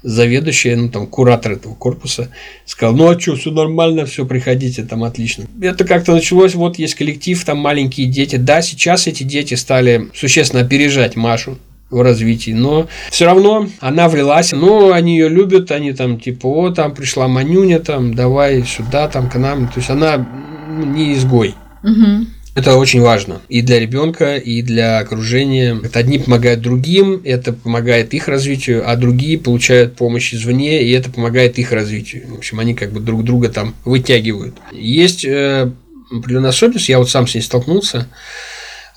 заведующая, 0.03 0.77
ну 0.77 0.89
там 0.89 1.07
куратор 1.07 1.53
этого 1.53 1.75
корпуса, 1.75 2.31
сказал, 2.65 2.97
ну 2.97 3.09
а 3.09 3.21
что, 3.21 3.37
все 3.37 3.51
нормально, 3.51 4.07
все, 4.07 4.27
приходите, 4.27 4.83
там 4.83 5.05
отлично. 5.05 5.45
Это 5.61 5.85
как-то 5.85 6.15
началось, 6.15 6.55
вот 6.55 6.79
есть 6.79 6.95
коллектив, 6.95 7.43
там 7.45 7.59
маленькие 7.59 8.07
дети. 8.07 8.37
Да, 8.37 8.63
сейчас 8.63 9.07
эти 9.07 9.23
дети 9.23 9.55
стали 9.55 10.09
существенно 10.15 10.63
опережать 10.63 11.17
Машу 11.17 11.59
в 11.91 12.03
развитии, 12.03 12.53
но 12.53 12.89
все 13.11 13.27
равно 13.27 13.69
она 13.81 14.09
влилась, 14.09 14.53
ну, 14.53 14.93
они 14.93 15.19
ее 15.19 15.29
любят, 15.29 15.71
они 15.71 15.93
там 15.93 16.21
типа, 16.21 16.47
о, 16.47 16.71
там 16.71 16.95
пришла 16.95 17.29
Манюня, 17.29 17.81
там, 17.81 18.15
давай 18.15 18.65
сюда, 18.65 19.09
там, 19.09 19.29
к 19.29 19.37
нам, 19.37 19.67
то 19.69 19.75
есть 19.77 19.91
она 19.91 20.27
не 20.69 21.15
изгой. 21.15 21.55
Угу. 21.83 22.27
Это 22.57 22.77
очень 22.77 23.01
важно 23.01 23.41
и 23.49 23.63
для 23.63 23.79
ребенка, 23.79 24.37
и 24.37 24.61
для 24.63 24.99
окружения. 24.99 25.79
Это 25.83 26.01
одни 26.01 26.19
помогают 26.19 26.61
другим, 26.61 27.21
это 27.25 27.53
помогает 27.53 28.13
их 28.13 28.27
развитию, 28.27 28.83
а 28.89 28.97
другие 28.97 29.39
получают 29.39 29.95
помощь 29.95 30.35
извне, 30.35 30.83
и 30.83 30.91
это 30.91 31.11
помогает 31.11 31.59
их 31.59 31.71
развитию. 31.71 32.25
В 32.29 32.39
общем, 32.39 32.59
они 32.59 32.75
как 32.75 32.93
бы 32.93 33.01
друг 33.01 33.25
друга 33.25 33.51
там 33.51 33.75
вытягивают. 33.85 34.57
Есть 34.73 35.25
э, 35.25 35.71
определенная 36.11 36.51
особенность, 36.51 36.89
я 36.89 36.99
вот 36.99 37.09
сам 37.09 37.29
с 37.29 37.35
ней 37.35 37.41
столкнулся 37.41 38.09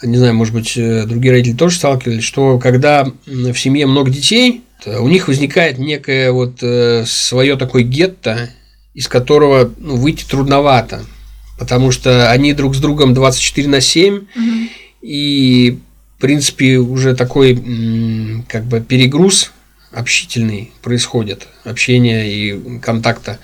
не 0.04 0.18
знаю, 0.18 0.36
может 0.36 0.54
быть, 0.54 0.78
э, 0.78 1.06
другие 1.06 1.34
родители 1.34 1.58
тоже 1.58 1.78
сталкивались, 1.78 2.24
что 2.24 2.60
когда 2.60 3.12
в 3.26 3.56
семье 3.56 3.86
много 3.88 4.12
детей, 4.12 4.64
у 4.86 5.08
них 5.08 5.28
возникает 5.28 5.78
некое 5.78 6.32
вот 6.32 6.62
э, 6.62 7.06
свое 7.06 7.56
такое 7.56 7.84
гетто, 7.84 8.50
из 8.94 9.08
которого 9.08 9.72
ну, 9.78 9.96
выйти 9.96 10.26
трудновато, 10.26 11.06
потому 11.58 11.92
что 11.92 12.30
они 12.32 12.54
друг 12.54 12.76
с 12.76 12.80
другом 12.80 13.14
24 13.14 13.68
на 13.68 13.82
7, 13.82 14.16
угу. 14.16 14.26
и, 15.02 15.80
в 16.18 16.22
принципе, 16.22 16.78
уже 16.78 17.16
такой 17.16 17.56
как 18.48 18.66
бы 18.66 18.82
перегруз 18.82 19.52
общительный 19.92 20.72
происходит, 20.82 21.48
общения 21.64 22.30
и 22.30 22.80
контакта, 22.80 23.40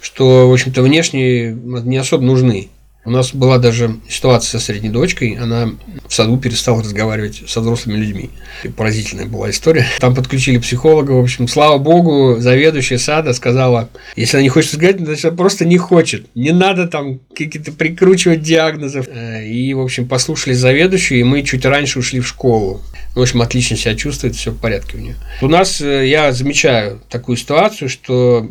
что, 0.00 0.48
в 0.48 0.52
общем-то, 0.52 0.82
внешне 0.82 1.52
не 1.52 1.96
особо 1.96 2.24
нужны. 2.24 2.68
У 3.04 3.10
нас 3.10 3.34
была 3.34 3.58
даже 3.58 3.96
ситуация 4.08 4.60
со 4.60 4.64
средней 4.64 4.88
дочкой, 4.88 5.36
она 5.40 5.70
в 6.06 6.14
саду 6.14 6.36
перестала 6.36 6.82
разговаривать 6.82 7.42
со 7.48 7.60
взрослыми 7.60 7.96
людьми. 7.96 8.30
Поразительная 8.76 9.26
была 9.26 9.50
история. 9.50 9.86
Там 9.98 10.14
подключили 10.14 10.58
психолога, 10.58 11.10
в 11.10 11.20
общем, 11.20 11.48
слава 11.48 11.78
богу, 11.78 12.36
заведующая 12.38 12.98
сада 12.98 13.32
сказала, 13.32 13.88
если 14.14 14.36
она 14.36 14.44
не 14.44 14.50
хочет 14.50 14.74
разговаривать, 14.74 15.06
значит, 15.06 15.24
она 15.24 15.36
просто 15.36 15.64
не 15.64 15.78
хочет. 15.78 16.26
Не 16.36 16.52
надо 16.52 16.86
там 16.86 17.18
какие-то 17.34 17.72
прикручивать 17.72 18.42
диагнозов. 18.42 19.06
Э, 19.08 19.46
и, 19.46 19.72
в 19.74 19.80
общем, 19.80 20.06
послушали 20.06 20.54
заведующую, 20.54 21.20
и 21.20 21.24
мы 21.24 21.42
чуть 21.42 21.64
раньше 21.64 21.98
ушли 21.98 22.20
в 22.20 22.26
школу. 22.26 22.82
В 23.14 23.20
общем, 23.20 23.42
отлично 23.42 23.76
себя 23.76 23.94
чувствует, 23.94 24.34
все 24.34 24.50
в 24.50 24.58
порядке 24.58 24.96
у 24.96 25.00
нее. 25.00 25.16
У 25.40 25.48
нас 25.48 25.80
э, 25.80 26.08
я 26.08 26.32
замечаю 26.32 27.00
такую 27.08 27.36
ситуацию, 27.36 27.88
что 27.88 28.46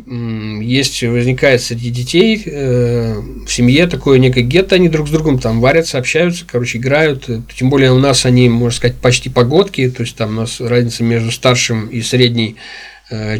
есть, 0.60 1.02
возникает 1.02 1.62
среди 1.62 1.90
детей 1.90 2.42
э, 2.44 3.20
в 3.46 3.52
семье 3.52 3.86
такое 3.86 4.18
некое 4.18 4.42
гетто, 4.42 4.76
они 4.76 4.88
друг 4.88 5.08
с 5.08 5.10
другом 5.10 5.38
там 5.38 5.60
варятся, 5.60 5.98
общаются, 5.98 6.44
короче, 6.50 6.78
играют. 6.78 7.28
Тем 7.56 7.70
более 7.70 7.92
у 7.92 7.98
нас 7.98 8.26
они, 8.26 8.48
можно 8.48 8.76
сказать, 8.76 8.96
почти 8.96 9.28
погодки, 9.28 9.88
то 9.90 10.02
есть 10.02 10.16
там 10.16 10.30
у 10.30 10.40
нас 10.40 10.60
разница 10.60 11.04
между 11.04 11.30
старшим 11.30 11.88
и 11.88 12.02
средней 12.02 12.56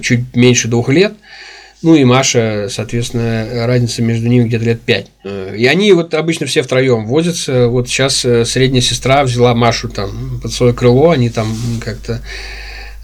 чуть 0.02 0.36
меньше 0.36 0.68
двух 0.68 0.90
лет. 0.90 1.14
Ну 1.82 1.96
и 1.96 2.04
Маша, 2.04 2.68
соответственно, 2.70 3.66
разница 3.66 4.02
между 4.02 4.28
ними 4.28 4.44
где-то 4.44 4.64
лет 4.64 4.80
пять. 4.82 5.08
Э, 5.24 5.54
и 5.56 5.66
они 5.66 5.92
вот 5.92 6.14
обычно 6.14 6.46
все 6.46 6.62
втроем 6.62 7.06
возятся. 7.06 7.66
Вот 7.66 7.88
сейчас 7.88 8.24
э, 8.24 8.44
средняя 8.44 8.80
сестра 8.80 9.24
взяла 9.24 9.52
Машу 9.54 9.88
там 9.88 10.40
под 10.40 10.52
свое 10.52 10.72
крыло, 10.72 11.10
они 11.10 11.28
там 11.28 11.52
как-то 11.84 12.22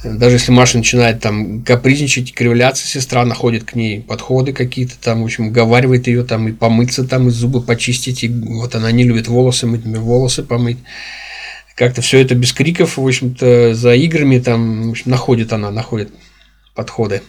э, 0.05 0.13
даже 0.15 0.37
если 0.37 0.53
Маша 0.53 0.79
начинает 0.79 1.21
там 1.21 1.65
капризничать, 1.65 2.33
кривляться, 2.33 2.87
сестра 2.87 3.25
находит 3.25 3.65
к 3.65 3.75
ней 3.75 4.01
подходы 4.01 4.53
какие-то 4.53 4.95
там, 5.01 5.23
в 5.23 5.25
общем, 5.25 5.49
уговаривает 5.49 6.07
ее 6.07 6.23
там 6.23 6.47
и 6.47 6.53
помыться 6.53 7.03
там, 7.03 7.27
и 7.27 7.31
зубы 7.33 7.61
почистить, 7.61 8.23
и 8.23 8.29
вот 8.29 8.77
она 8.77 8.93
не 8.93 9.03
любит 9.03 9.27
волосы 9.27 9.67
мыть, 9.67 9.85
волосы 9.85 10.45
помыть. 10.45 10.79
Как-то 11.75 12.01
все 12.01 12.21
это 12.21 12.37
без 12.37 12.53
криков, 12.53 12.97
в 12.97 13.05
общем-то, 13.05 13.75
за 13.75 13.95
играми 13.95 14.39
там, 14.39 14.89
в 14.89 14.91
общем, 14.91 15.11
находит 15.11 15.53
она, 15.53 15.73
находит 15.73 16.11
подходы. 16.77 17.23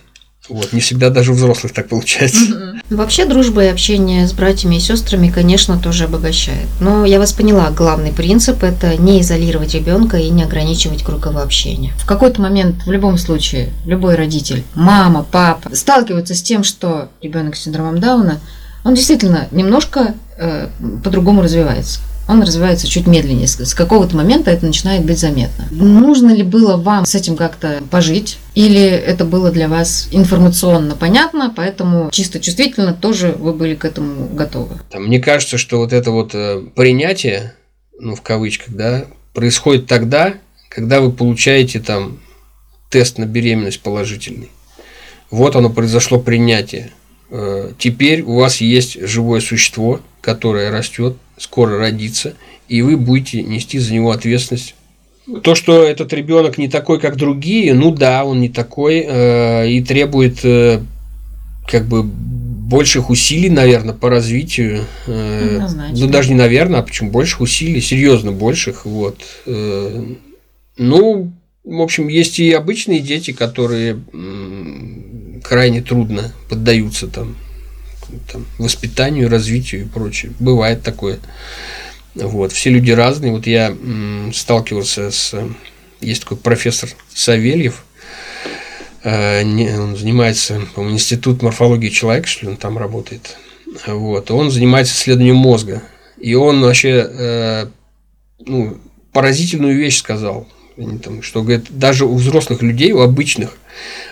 Вот, 0.50 0.74
не 0.74 0.80
всегда 0.80 1.10
даже 1.10 1.32
у 1.32 1.36
взрослых 1.36 1.74
так 1.74 1.88
получается. 1.88 2.80
Вообще 2.90 3.26
дружба 3.26 3.66
и 3.66 3.68
общение 3.68 4.28
с 4.28 4.34
братьями 4.34 4.76
и 4.76 4.80
сестрами, 4.80 5.30
конечно, 5.30 5.78
тоже 5.78 6.06
обогащает. 6.06 6.68
Но 6.80 7.06
я 7.06 7.20
вас 7.20 7.34
поняла, 7.34 7.70
главный 7.70 8.12
принцип– 8.12 8.64
это 8.64 8.98
не 8.98 9.22
изолировать 9.22 9.76
ребенка 9.76 10.18
и 10.18 10.30
не 10.30 10.44
ограничивать 10.44 11.04
круговое 11.04 11.44
общение. 11.44 11.94
В 11.98 12.06
какой-то 12.06 12.42
момент, 12.42 12.86
в 12.86 12.92
любом 12.92 13.18
случае, 13.18 13.70
любой 13.86 14.16
родитель, 14.16 14.64
мама, 14.74 15.26
папа, 15.30 15.74
сталкиваются 15.76 16.34
с 16.34 16.42
тем, 16.42 16.64
что 16.64 17.10
ребенок 17.22 17.56
с 17.56 17.62
синдромом 17.62 18.00
Дауна, 18.00 18.40
он 18.84 18.96
действительно 18.96 19.48
немножко 19.52 20.16
э, 20.38 20.70
по-другому 21.04 21.42
развивается. 21.42 22.00
Он 22.30 22.44
развивается 22.44 22.88
чуть 22.88 23.08
медленнее. 23.08 23.48
С 23.48 23.74
какого-то 23.74 24.16
момента 24.16 24.52
это 24.52 24.64
начинает 24.64 25.04
быть 25.04 25.18
заметно. 25.18 25.68
Нужно 25.72 26.32
ли 26.32 26.44
было 26.44 26.78
вам 26.78 27.06
с 27.06 27.16
этим 27.16 27.36
как-то 27.36 27.82
пожить? 27.90 28.38
Или 28.54 28.82
это 28.82 29.26
было 29.26 29.52
для 29.52 29.68
вас 29.68 30.08
информационно 30.12 30.96
понятно, 30.96 31.52
поэтому 31.56 32.10
чисто 32.12 32.40
чувствительно 32.40 32.94
тоже 32.94 33.32
вы 33.32 33.54
были 33.54 33.74
к 33.74 33.84
этому 33.84 34.28
готовы? 34.28 34.78
Мне 34.94 35.20
кажется, 35.20 35.58
что 35.58 35.80
вот 35.80 35.92
это 35.92 36.12
вот 36.12 36.36
э, 36.36 36.62
принятие, 36.76 37.56
ну, 38.00 38.14
в 38.14 38.22
кавычках, 38.22 38.76
да, 38.76 39.06
происходит 39.34 39.88
тогда, 39.88 40.36
когда 40.70 41.02
вы 41.02 41.12
получаете 41.12 41.80
там 41.80 42.20
тест 42.92 43.18
на 43.18 43.26
беременность 43.26 43.82
положительный. 43.82 44.52
Вот 45.32 45.56
оно 45.56 45.72
произошло 45.72 46.20
принятие. 46.20 46.92
Э, 47.32 47.72
теперь 47.80 48.22
у 48.22 48.36
вас 48.36 48.62
есть 48.62 49.02
живое 49.02 49.40
существо, 49.40 50.00
которое 50.22 50.70
растет, 50.70 51.18
скоро 51.40 51.78
родится, 51.80 52.36
и 52.68 52.82
вы 52.82 52.98
будете 52.98 53.42
нести 53.42 53.80
за 53.80 53.94
него 53.94 54.12
ответственность. 54.12 54.76
То, 55.44 55.56
что 55.56 55.84
этот 55.84 56.12
ребенок 56.14 56.58
не 56.58 56.68
такой, 56.68 57.00
как 57.00 57.16
другие, 57.16 57.74
ну 57.74 57.92
да, 57.92 58.26
он 58.26 58.42
не 58.42 58.50
такой 58.50 59.06
э, 59.08 59.70
и 59.70 59.82
требует 59.84 60.44
э, 60.44 60.82
как 61.68 61.86
бы 61.86 62.04
больших 62.04 63.10
усилий, 63.10 63.50
наверное, 63.50 63.94
по 63.94 64.10
развитию. 64.10 64.86
Э, 65.06 65.68
ну, 65.94 66.08
даже 66.08 66.30
не 66.30 66.36
наверное, 66.36 66.80
а 66.80 66.84
почему 66.84 67.12
больших 67.12 67.42
усилий, 67.42 67.80
серьезно 67.80 68.32
больших. 68.32 68.86
Вот. 68.86 69.22
Э, 69.46 70.04
ну, 70.78 71.32
в 71.64 71.82
общем, 71.82 72.08
есть 72.08 72.40
и 72.40 72.52
обычные 72.52 73.00
дети, 73.00 73.32
которые 73.32 74.00
крайне 75.44 75.82
трудно 75.82 76.34
поддаются 76.50 77.08
там, 77.08 77.36
там 78.32 78.46
воспитанию, 78.58 79.30
развитию 79.30 79.82
и 79.82 79.86
прочее. 79.86 80.34
Бывает 80.40 80.84
такое. 80.84 81.20
Вот. 82.16 82.52
Все 82.52 82.70
люди 82.70 82.92
разные. 82.92 83.32
Вот 83.32 83.48
я 83.48 83.76
сталкивался 84.34 85.12
с... 85.12 85.36
Есть 86.02 86.24
такой 86.24 86.38
профессор 86.38 86.90
Савельев, 87.14 87.84
э, 89.04 89.44
он 89.44 89.98
занимается, 89.98 90.62
по-моему, 90.74 90.96
институт 90.96 91.42
морфологии 91.42 91.90
человека, 91.90 92.28
что 92.28 92.46
ли, 92.46 92.52
он 92.52 92.58
там 92.58 92.78
работает. 92.78 93.36
Вот. 93.86 94.32
Он 94.32 94.50
занимается 94.50 94.94
исследованием 94.94 95.36
мозга. 95.36 95.84
И 96.18 96.36
он 96.36 96.62
вообще 96.62 97.06
э, 97.10 97.66
ну, 98.46 98.78
поразительную 99.12 99.76
вещь 99.78 99.98
сказал– 99.98 100.48
что 101.22 101.44
говорит, 101.44 101.66
даже 101.70 102.06
у 102.06 102.16
взрослых 102.16 102.62
людей, 102.62 102.92
у 102.92 103.02
обычных, 103.02 103.58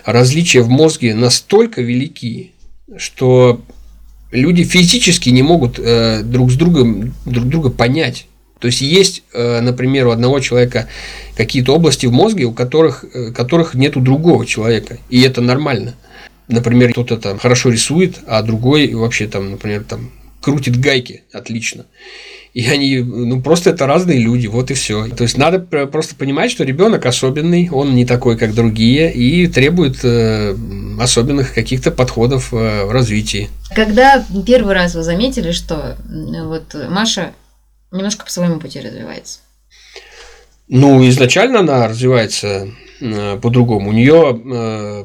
различия 0.04 0.60
в 0.60 0.68
мозге 0.68 1.14
настолько 1.14 1.82
велики, 1.82 2.52
что 2.96 3.60
люди 4.30 4.64
физически 4.64 5.30
не 5.30 5.42
могут 5.42 5.78
э, 5.78 6.22
друг 6.22 6.50
с 6.50 6.54
другом 6.54 7.14
друг 7.24 7.46
друга 7.46 7.70
понять. 7.70 8.26
То 8.58 8.66
есть 8.66 8.80
есть, 8.80 9.22
э, 9.32 9.60
например, 9.60 10.08
у 10.08 10.10
одного 10.10 10.40
человека 10.40 10.88
какие-то 11.36 11.74
области 11.74 12.06
в 12.06 12.12
мозге, 12.12 12.44
у 12.44 12.52
которых, 12.52 13.04
э, 13.14 13.30
которых 13.30 13.74
нет 13.74 13.96
у 13.96 14.00
другого 14.00 14.44
человека, 14.46 14.98
и 15.08 15.20
это 15.20 15.40
нормально. 15.40 15.94
Например, 16.48 16.92
кто-то 16.92 17.18
там 17.18 17.38
хорошо 17.38 17.70
рисует, 17.70 18.18
а 18.26 18.42
другой 18.42 18.92
вообще 18.94 19.28
там, 19.28 19.52
например, 19.52 19.84
там 19.84 20.10
крутит 20.40 20.78
гайки 20.78 21.22
отлично. 21.32 21.86
И 22.54 22.66
они, 22.68 22.98
ну, 22.98 23.40
просто 23.40 23.70
это 23.70 23.86
разные 23.86 24.18
люди, 24.18 24.46
вот 24.46 24.70
и 24.70 24.74
все. 24.74 25.08
То 25.08 25.22
есть 25.22 25.36
надо 25.36 25.60
просто 25.60 26.14
понимать, 26.14 26.50
что 26.50 26.64
ребенок 26.64 27.06
особенный, 27.06 27.68
он 27.70 27.94
не 27.94 28.04
такой, 28.04 28.36
как 28.36 28.54
другие, 28.54 29.12
и 29.12 29.46
требует 29.46 29.98
э, 30.02 30.56
особенных 30.98 31.54
каких-то 31.54 31.90
подходов 31.90 32.52
э, 32.52 32.84
в 32.84 32.90
развитии. 32.90 33.48
Когда 33.74 34.24
первый 34.46 34.74
раз 34.74 34.94
вы 34.94 35.02
заметили, 35.02 35.52
что 35.52 35.96
вот 36.44 36.74
Маша 36.88 37.32
немножко 37.92 38.24
по 38.24 38.30
своему 38.30 38.58
пути 38.58 38.80
развивается? 38.80 39.40
Ну, 40.68 41.06
изначально 41.08 41.60
она 41.60 41.88
развивается 41.88 42.68
э, 43.00 43.38
по-другому. 43.40 43.90
У 43.90 43.92
нее 43.92 44.40
э, 44.52 45.04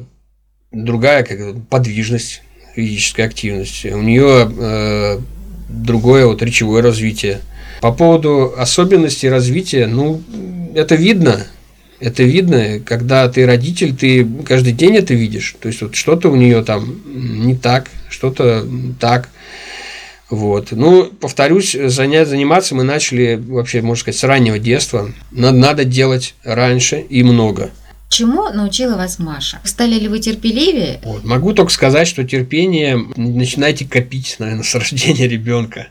другая 0.72 1.24
как, 1.24 1.66
подвижность, 1.68 2.42
физическая 2.74 3.26
активность. 3.26 3.84
У 3.86 4.02
нее 4.02 4.50
э, 4.58 5.18
другое 5.68 6.26
вот 6.26 6.42
речевое 6.42 6.82
развитие. 6.82 7.40
По 7.80 7.92
поводу 7.92 8.54
особенностей 8.56 9.28
развития, 9.28 9.86
ну, 9.86 10.22
это 10.74 10.94
видно. 10.94 11.46
Это 12.00 12.22
видно, 12.22 12.80
когда 12.84 13.28
ты 13.28 13.46
родитель, 13.46 13.94
ты 13.94 14.26
каждый 14.44 14.72
день 14.72 14.96
это 14.96 15.14
видишь. 15.14 15.56
То 15.60 15.68
есть 15.68 15.80
вот 15.80 15.94
что-то 15.94 16.28
у 16.28 16.36
нее 16.36 16.62
там 16.62 17.00
не 17.06 17.54
так, 17.54 17.88
что-то 18.08 18.66
так. 19.00 19.30
Вот. 20.30 20.72
Ну, 20.72 21.04
повторюсь, 21.04 21.76
занять, 21.86 22.28
заниматься 22.28 22.74
мы 22.74 22.82
начали 22.82 23.40
вообще, 23.46 23.82
можно 23.82 24.00
сказать, 24.00 24.18
с 24.18 24.24
раннего 24.24 24.58
детства. 24.58 25.12
Надо, 25.30 25.56
надо 25.56 25.84
делать 25.84 26.34
раньше 26.42 26.98
и 27.08 27.22
много. 27.22 27.70
Чему 28.14 28.48
научила 28.50 28.94
вас 28.94 29.18
Маша? 29.18 29.58
Стали 29.64 29.98
ли 29.98 30.06
вы 30.06 30.20
терпеливее? 30.20 31.00
Вот. 31.02 31.24
Могу 31.24 31.52
только 31.52 31.72
сказать, 31.72 32.06
что 32.06 32.22
терпение 32.22 32.96
начинайте 33.16 33.86
копить, 33.86 34.36
наверное, 34.38 34.62
с 34.62 34.72
рождения 34.76 35.26
ребенка. 35.26 35.88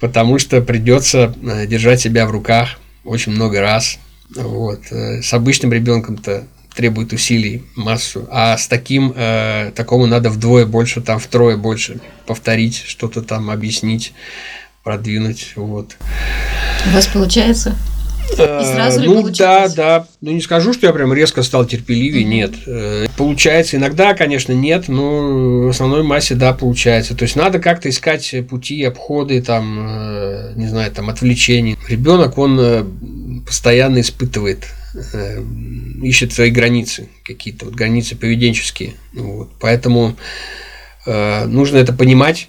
Потому 0.00 0.38
что 0.38 0.60
придется 0.60 1.34
э, 1.42 1.66
держать 1.66 2.02
себя 2.02 2.26
в 2.26 2.30
руках 2.30 2.78
очень 3.04 3.32
много 3.32 3.62
раз. 3.62 3.98
Вот. 4.36 4.80
Э, 4.90 5.22
с 5.22 5.32
обычным 5.32 5.72
ребенком-то 5.72 6.46
требует 6.74 7.14
усилий 7.14 7.64
массу, 7.74 8.28
а 8.30 8.58
с 8.58 8.66
таким 8.66 9.14
э, 9.16 9.72
такому 9.74 10.04
надо 10.04 10.28
вдвое 10.28 10.66
больше, 10.66 11.00
там 11.00 11.18
втрое 11.18 11.56
больше 11.56 12.00
повторить, 12.26 12.76
что-то 12.86 13.22
там 13.22 13.48
объяснить, 13.48 14.12
продвинуть, 14.84 15.54
вот. 15.56 15.96
У 16.86 16.90
вас 16.90 17.06
получается? 17.06 17.74
И 18.32 18.64
сразу 18.64 19.02
ну, 19.02 19.28
да, 19.30 19.68
да. 19.68 20.06
Ну, 20.20 20.32
не 20.32 20.40
скажу, 20.40 20.72
что 20.72 20.86
я 20.86 20.92
прям 20.92 21.12
резко 21.12 21.42
стал 21.42 21.66
терпеливее, 21.66 22.24
нет. 22.24 22.52
Э, 22.66 23.06
получается, 23.16 23.76
иногда, 23.76 24.14
конечно, 24.14 24.52
нет, 24.52 24.88
но 24.88 25.66
в 25.66 25.68
основной 25.68 26.02
массе, 26.02 26.34
да, 26.34 26.52
получается. 26.52 27.14
То 27.14 27.24
есть, 27.24 27.36
надо 27.36 27.58
как-то 27.58 27.88
искать 27.88 28.34
пути, 28.48 28.82
обходы, 28.84 29.42
там, 29.42 29.86
э, 29.88 30.52
не 30.56 30.68
знаю, 30.68 30.90
там, 30.92 31.10
отвлечений. 31.10 31.76
Ребенок, 31.88 32.38
он 32.38 32.58
э, 32.60 32.84
постоянно 33.46 34.00
испытывает 34.00 34.66
ищет 36.02 36.32
свои 36.32 36.50
границы, 36.50 37.08
какие-то 37.24 37.66
вот 37.66 37.74
границы 37.74 38.16
поведенческие. 38.16 38.94
Вот. 39.12 39.50
Поэтому 39.60 40.16
э, 41.06 41.44
нужно 41.46 41.76
это 41.76 41.92
понимать. 41.92 42.48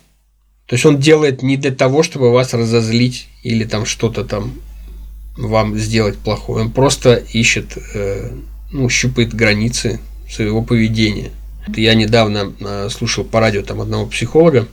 То 0.65 0.75
есть 0.75 0.85
он 0.85 0.99
делает 0.99 1.43
не 1.43 1.57
для 1.57 1.71
того, 1.71 2.01
чтобы 2.01 2.31
вас 2.31 2.53
разозлить 2.53 3.27
или 3.43 3.65
там 3.65 3.85
что-то 3.85 4.23
там 4.23 4.53
вам 5.37 5.77
сделать 5.77 6.17
плохое. 6.17 6.65
Он 6.65 6.71
просто 6.71 7.15
ищет, 7.15 7.77
э, 7.93 8.31
ну, 8.71 8.89
щупает 8.89 9.33
границы 9.33 9.99
своего 10.29 10.61
поведения. 10.61 11.31
Я 11.75 11.93
недавно 11.93 12.53
э, 12.59 12.89
слушал 12.89 13.23
по 13.23 13.39
радио 13.39 13.61
там 13.61 13.81
одного 13.81 14.07
психолога. 14.07 14.67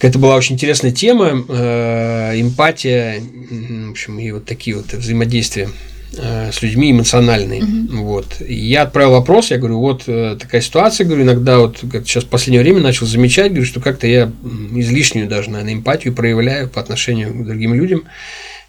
Это 0.00 0.18
была 0.18 0.36
очень 0.36 0.56
интересная 0.56 0.92
тема, 0.92 1.44
э, 1.48 2.40
эмпатия, 2.40 3.20
в 3.20 3.90
общем, 3.90 4.18
и 4.18 4.30
вот 4.32 4.44
такие 4.44 4.76
вот 4.76 4.92
взаимодействия 4.92 5.68
с 6.14 6.60
людьми 6.60 6.90
эмоциональные. 6.90 7.62
Угу. 7.62 8.02
Вот. 8.02 8.42
И 8.46 8.52
я 8.52 8.82
отправил 8.82 9.12
вопрос, 9.12 9.50
я 9.50 9.56
говорю, 9.56 9.78
вот 9.78 10.04
такая 10.04 10.60
ситуация, 10.60 11.06
говорю, 11.06 11.22
иногда 11.22 11.58
вот 11.58 11.78
сейчас 12.04 12.24
в 12.24 12.28
последнее 12.28 12.62
время 12.62 12.80
начал 12.82 13.06
замечать, 13.06 13.52
говорю, 13.52 13.64
что 13.64 13.80
как-то 13.80 14.06
я 14.06 14.30
излишнюю 14.74 15.26
даже, 15.26 15.48
наверное, 15.48 15.72
эмпатию 15.72 16.12
проявляю 16.12 16.68
по 16.68 16.82
отношению 16.82 17.32
к 17.32 17.46
другим 17.46 17.72
людям 17.72 18.02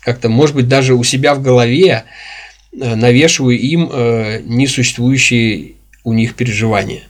как-то, 0.03 0.29
может 0.29 0.55
быть, 0.55 0.67
даже 0.67 0.93
у 0.93 1.03
себя 1.03 1.33
в 1.33 1.41
голове 1.41 2.03
э, 2.71 2.95
навешиваю 2.95 3.57
им 3.57 3.89
э, 3.91 4.41
несуществующие 4.43 5.73
у 6.03 6.13
них 6.13 6.35
переживания. 6.35 7.03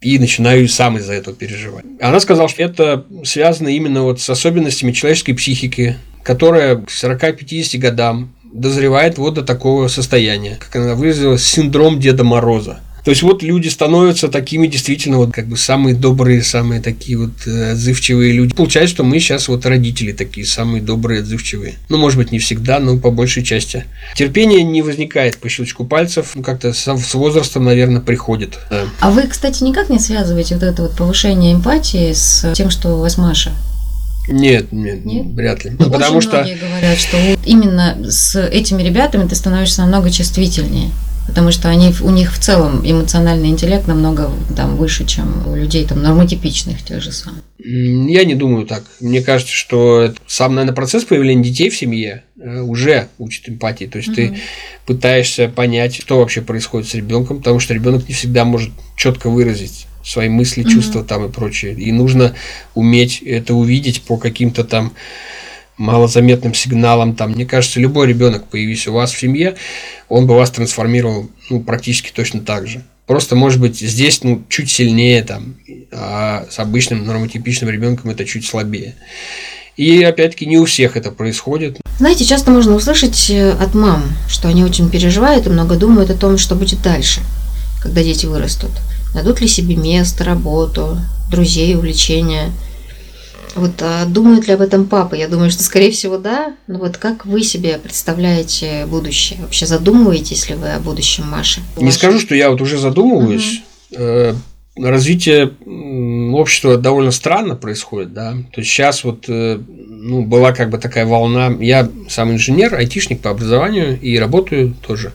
И 0.00 0.18
начинаю 0.18 0.66
сам 0.68 0.96
из-за 0.96 1.12
этого 1.12 1.36
переживать. 1.36 1.84
Она 2.00 2.20
сказала, 2.20 2.48
что 2.48 2.62
это 2.62 3.06
связано 3.24 3.68
именно 3.68 4.02
вот 4.02 4.20
с 4.20 4.30
особенностями 4.30 4.92
человеческой 4.92 5.34
психики, 5.34 5.96
которая 6.22 6.76
к 6.76 6.88
40-50 6.88 7.78
годам 7.78 8.34
дозревает 8.50 9.18
вот 9.18 9.34
до 9.34 9.42
такого 9.42 9.88
состояния, 9.88 10.56
как 10.58 10.76
она 10.76 10.94
выразилась, 10.94 11.44
синдром 11.44 12.00
Деда 12.00 12.24
Мороза– 12.24 12.80
то 13.04 13.10
есть 13.10 13.22
вот 13.22 13.42
люди 13.42 13.68
становятся 13.68 14.28
такими 14.28 14.66
действительно 14.66 15.18
вот 15.18 15.32
как 15.32 15.46
бы 15.46 15.56
самые 15.56 15.94
добрые, 15.94 16.42
самые 16.42 16.80
такие 16.80 17.18
вот 17.18 17.46
э, 17.46 17.72
отзывчивые 17.72 18.32
люди. 18.32 18.54
Получается, 18.54 18.94
что 18.94 19.04
мы 19.04 19.18
сейчас 19.20 19.48
вот 19.48 19.64
родители 19.66 20.12
такие 20.12 20.46
самые 20.46 20.82
добрые, 20.82 21.20
отзывчивые. 21.20 21.74
Ну, 21.88 21.98
может 21.98 22.18
быть, 22.18 22.32
не 22.32 22.38
всегда, 22.38 22.78
но 22.78 22.98
по 22.98 23.10
большей 23.10 23.42
части. 23.42 23.84
Терпение 24.14 24.62
не 24.62 24.82
возникает 24.82 25.38
по 25.38 25.48
щелчку 25.48 25.84
пальцев, 25.84 26.32
ну, 26.34 26.42
как-то 26.42 26.72
с, 26.72 27.14
возрастом, 27.14 27.64
наверное, 27.64 28.00
приходит. 28.00 28.58
Да. 28.70 28.84
А 29.00 29.10
вы, 29.10 29.22
кстати, 29.22 29.62
никак 29.62 29.88
не 29.88 29.98
связываете 29.98 30.54
вот 30.54 30.64
это 30.64 30.82
вот 30.82 30.96
повышение 30.96 31.54
эмпатии 31.54 32.12
с 32.12 32.52
тем, 32.54 32.70
что 32.70 32.96
у 32.96 33.00
вас 33.00 33.16
Маша? 33.16 33.52
Нет, 34.28 34.70
нет, 34.70 35.04
нет, 35.04 35.26
вряд 35.26 35.64
ли. 35.64 35.72
Ну, 35.78 35.90
потому 35.90 36.20
что 36.20 36.46
говорят, 36.60 36.98
что 36.98 37.16
вот 37.16 37.40
именно 37.44 37.96
с 38.08 38.40
этими 38.40 38.82
ребятами 38.82 39.26
ты 39.26 39.34
становишься 39.34 39.80
намного 39.80 40.10
чувствительнее 40.10 40.90
Потому 41.30 41.52
что 41.52 41.68
они, 41.68 41.94
у 42.02 42.10
них 42.10 42.34
в 42.34 42.40
целом 42.40 42.82
эмоциональный 42.84 43.50
интеллект 43.50 43.86
намного 43.86 44.32
там, 44.56 44.76
выше, 44.76 45.06
чем 45.06 45.46
у 45.46 45.54
людей 45.54 45.86
там, 45.86 46.02
нормотипичных 46.02 46.82
тех 46.82 47.00
же 47.00 47.12
самых. 47.12 47.44
Я 47.58 48.24
не 48.24 48.34
думаю 48.34 48.66
так. 48.66 48.82
Мне 48.98 49.22
кажется, 49.22 49.54
что 49.54 50.12
сам, 50.26 50.56
наверное, 50.56 50.74
процесс 50.74 51.04
появления 51.04 51.44
детей 51.44 51.70
в 51.70 51.76
семье 51.76 52.24
э, 52.36 52.62
уже 52.62 53.06
учит 53.18 53.48
эмпатии. 53.48 53.84
То 53.84 53.98
есть 53.98 54.08
угу. 54.08 54.16
ты 54.16 54.38
пытаешься 54.86 55.48
понять, 55.48 55.94
что 55.94 56.18
вообще 56.18 56.42
происходит 56.42 56.88
с 56.88 56.94
ребенком, 56.94 57.38
потому 57.38 57.60
что 57.60 57.74
ребенок 57.74 58.08
не 58.08 58.14
всегда 58.14 58.44
может 58.44 58.70
четко 58.96 59.30
выразить 59.30 59.86
свои 60.04 60.28
мысли, 60.28 60.64
чувства 60.64 61.00
угу. 61.00 61.08
там 61.08 61.26
и 61.26 61.30
прочее. 61.30 61.74
И 61.74 61.92
нужно 61.92 62.34
уметь 62.74 63.22
это 63.22 63.54
увидеть 63.54 64.02
по 64.02 64.16
каким-то 64.16 64.64
там 64.64 64.92
малозаметным 65.80 66.54
сигналам. 66.54 67.16
Там, 67.16 67.32
мне 67.32 67.46
кажется, 67.46 67.80
любой 67.80 68.06
ребенок, 68.06 68.44
появись 68.46 68.86
у 68.86 68.92
вас 68.92 69.12
в 69.12 69.18
семье, 69.18 69.56
он 70.08 70.26
бы 70.26 70.34
вас 70.34 70.50
трансформировал 70.50 71.28
ну, 71.48 71.60
практически 71.60 72.12
точно 72.14 72.40
так 72.40 72.66
же. 72.68 72.82
Просто, 73.06 73.34
может 73.34 73.60
быть, 73.60 73.80
здесь 73.80 74.22
ну, 74.22 74.42
чуть 74.48 74.70
сильнее, 74.70 75.22
там, 75.24 75.56
а 75.90 76.46
с 76.48 76.58
обычным 76.58 77.04
нормотипичным 77.04 77.70
ребенком 77.70 78.10
это 78.10 78.24
чуть 78.24 78.46
слабее. 78.46 78.94
И 79.76 80.02
опять-таки 80.02 80.46
не 80.46 80.58
у 80.58 80.66
всех 80.66 80.96
это 80.96 81.10
происходит. 81.10 81.80
Знаете, 81.98 82.26
часто 82.26 82.50
можно 82.50 82.74
услышать 82.74 83.30
э, 83.30 83.52
от 83.52 83.74
мам, 83.74 84.04
что 84.28 84.48
они 84.48 84.62
очень 84.62 84.90
переживают 84.90 85.46
и 85.46 85.50
много 85.50 85.76
думают 85.76 86.10
о 86.10 86.14
том, 86.14 86.36
что 86.36 86.54
будет 86.54 86.82
дальше, 86.82 87.20
когда 87.82 88.02
дети 88.02 88.26
вырастут. 88.26 88.70
Дадут 89.14 89.40
ли 89.40 89.48
себе 89.48 89.76
место, 89.76 90.24
работу, 90.24 90.98
друзей, 91.30 91.74
увлечения– 91.74 92.50
вот 93.54 93.72
а 93.80 94.04
думают 94.06 94.46
ли 94.46 94.54
об 94.54 94.60
этом 94.60 94.86
папы? 94.86 95.16
Я 95.16 95.28
думаю, 95.28 95.50
что, 95.50 95.62
скорее 95.62 95.90
всего, 95.90 96.18
да. 96.18 96.54
Но 96.66 96.78
вот 96.78 96.96
как 96.96 97.26
вы 97.26 97.42
себе 97.42 97.78
представляете 97.78 98.86
будущее? 98.86 99.40
Вообще 99.40 99.66
задумываетесь 99.66 100.48
ли 100.48 100.54
вы 100.54 100.70
о 100.70 100.80
будущем 100.80 101.24
Маши? 101.26 101.60
Не 101.76 101.92
скажу, 101.92 102.18
что 102.18 102.34
я 102.34 102.50
вот 102.50 102.60
уже 102.60 102.78
задумываюсь. 102.78 103.62
Угу. 103.90 104.36
Развитие 104.76 105.52
общества 106.32 106.76
довольно 106.76 107.10
странно 107.10 107.56
происходит, 107.56 108.12
да. 108.12 108.32
То 108.52 108.60
есть 108.60 108.70
сейчас 108.70 109.04
вот 109.04 109.24
э, 109.28 109.58
ну, 109.58 110.22
была 110.22 110.52
как 110.52 110.70
бы 110.70 110.78
такая 110.78 111.06
волна. 111.06 111.54
Я 111.60 111.90
сам 112.08 112.32
инженер, 112.32 112.74
айтишник 112.74 113.20
по 113.20 113.30
образованию 113.30 114.00
и 114.00 114.16
работаю 114.18 114.74
тоже. 114.86 115.12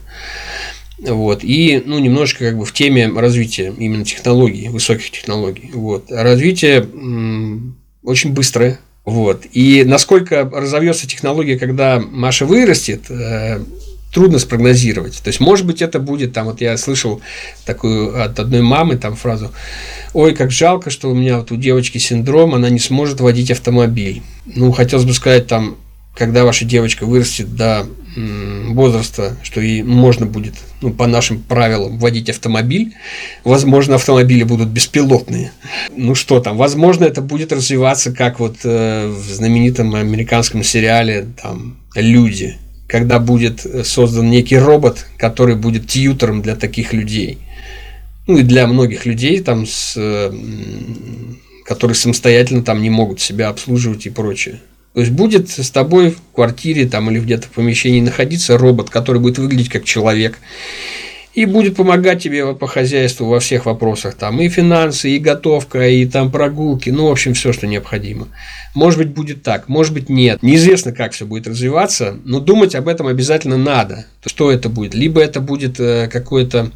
Вот. 0.99 1.43
И 1.43 1.81
ну, 1.85 1.99
немножко 1.99 2.45
как 2.45 2.57
бы 2.57 2.65
в 2.65 2.73
теме 2.73 3.07
развития 3.07 3.73
именно 3.77 4.05
технологий, 4.05 4.69
высоких 4.69 5.09
технологий. 5.11 5.71
Вот. 5.73 6.11
Развитие 6.11 6.87
очень 8.05 8.33
быстрое. 8.33 8.79
Вот. 9.03 9.43
И 9.51 9.83
насколько 9.83 10.49
разовьется 10.51 11.07
технология, 11.07 11.59
когда 11.59 11.99
Маша 11.99 12.45
вырастет, 12.45 13.09
э, 13.09 13.59
трудно 14.15 14.39
спрогнозировать. 14.39 15.21
То 15.21 15.27
есть, 15.27 15.41
может 15.41 15.65
быть, 15.65 15.81
это 15.81 15.99
будет, 15.99 16.31
там, 16.31 16.45
вот 16.45 16.61
я 16.61 16.77
слышал 16.77 17.21
такую 17.65 18.23
от 18.23 18.39
одной 18.39 18.61
мамы 18.61 18.95
там 18.95 19.15
фразу, 19.15 19.51
ой, 20.13 20.33
как 20.33 20.51
жалко, 20.51 20.89
что 20.89 21.11
у 21.11 21.13
меня 21.13 21.39
вот 21.39 21.51
у 21.51 21.57
девочки 21.57 21.97
синдром, 21.97 22.55
она 22.55 22.69
не 22.69 22.79
сможет 22.79 23.19
водить 23.19 23.51
автомобиль. 23.51 24.23
Ну, 24.45 24.71
хотелось 24.71 25.05
бы 25.05 25.13
сказать, 25.13 25.47
там, 25.47 25.75
когда 26.15 26.45
ваша 26.45 26.65
девочка 26.65 27.05
вырастет 27.05 27.55
до 27.55 27.85
возраста, 28.15 29.35
что 29.43 29.59
ей 29.59 29.83
можно 29.83 30.25
будет, 30.25 30.53
ну, 30.81 30.91
по 30.91 31.05
нашим 31.05 31.41
правилам, 31.41 31.99
водить 31.99 32.29
автомобиль, 32.29 32.93
возможно, 33.43 33.95
автомобили 33.95 34.43
будут 34.43 34.69
беспилотные. 34.69 35.51
Ну 35.95 36.15
что 36.15 36.39
там, 36.39 36.55
возможно, 36.55 37.03
это 37.03 37.21
будет 37.21 37.51
развиваться, 37.51 38.13
как 38.13 38.39
вот 38.39 38.57
э, 38.63 39.07
в 39.07 39.33
знаменитом 39.33 39.93
американском 39.95 40.63
сериале 40.63 41.27
там 41.41 41.77
«Люди», 41.93 42.57
когда 42.87 43.19
будет 43.19 43.65
создан 43.85 44.29
некий 44.29 44.57
робот, 44.57 45.05
который 45.17 45.55
будет 45.55 45.87
тьютером 45.87 46.41
для 46.41 46.55
таких 46.55 46.93
людей. 46.93 47.39
Ну 48.27 48.37
и 48.37 48.43
для 48.43 48.65
многих 48.65 49.05
людей, 49.05 49.41
там, 49.41 49.65
с, 49.67 50.31
которые 51.65 51.95
самостоятельно 51.95 52.63
там 52.63 52.81
не 52.81 52.89
могут 52.89 53.19
себя 53.19 53.49
обслуживать 53.49 54.05
и 54.05 54.09
прочее. 54.09 54.61
То 54.95 55.01
есть 55.01 55.11
будет 55.11 55.49
с 55.49 55.69
тобой 55.71 56.11
в 56.11 56.21
квартире 56.33 56.87
там, 56.87 57.11
или 57.11 57.19
где-то 57.19 57.47
в 57.47 57.51
помещении 57.51 57.99
находиться 57.99 58.57
робот, 58.57 58.89
который 58.89 59.19
будет 59.19 59.37
выглядеть 59.37 59.67
как 59.67 59.83
человек. 59.83 60.39
И 61.33 61.43
будет 61.43 61.75
помогать 61.75 62.23
тебе 62.23 62.55
по 62.55 62.65
хозяйству 62.65 63.27
во 63.27 63.41
всех 63.41 63.65
вопросах. 63.65 64.15
Там 64.15 64.39
и 64.39 64.47
финансы, 64.47 65.09
и 65.09 65.19
готовка, 65.19 65.85
и 65.89 66.05
там 66.05 66.31
прогулки. 66.31 66.91
Ну, 66.91 67.09
в 67.09 67.11
общем, 67.11 67.33
все, 67.33 67.51
что 67.51 67.67
необходимо. 67.67 68.29
Может 68.73 68.99
быть, 68.99 69.09
будет 69.09 69.43
так, 69.43 69.67
может 69.67 69.93
быть, 69.93 70.07
нет. 70.07 70.41
Неизвестно, 70.41 70.93
как 70.93 71.11
все 71.11 71.25
будет 71.25 71.45
развиваться, 71.45 72.17
но 72.23 72.39
думать 72.39 72.73
об 72.73 72.87
этом 72.87 73.07
обязательно 73.07 73.57
надо. 73.57 74.05
Что 74.25 74.49
это 74.49 74.69
будет? 74.69 74.93
Либо 74.93 75.19
это 75.19 75.41
будет 75.41 75.77
э, 75.77 76.07
какое-то 76.07 76.71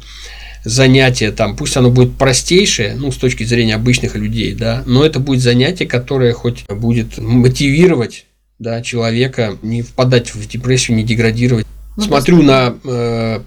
занятие, 0.64 1.30
там, 1.30 1.56
пусть 1.56 1.76
оно 1.76 1.90
будет 1.90 2.16
простейшее, 2.16 2.94
ну, 2.94 3.12
с 3.12 3.16
точки 3.16 3.44
зрения 3.44 3.74
обычных 3.74 4.14
людей, 4.14 4.54
да, 4.54 4.82
но 4.86 5.04
это 5.04 5.20
будет 5.20 5.40
занятие, 5.40 5.86
которое 5.86 6.32
хоть 6.32 6.66
будет 6.68 7.18
мотивировать 7.18 8.26
да, 8.58 8.82
человека 8.82 9.56
не 9.62 9.82
впадать 9.82 10.34
в 10.34 10.46
депрессию, 10.46 10.96
не 10.96 11.02
деградировать. 11.02 11.66
Ну, 11.96 12.02
Смотрю 12.02 12.42
на 12.42 12.74
э, 12.84 13.40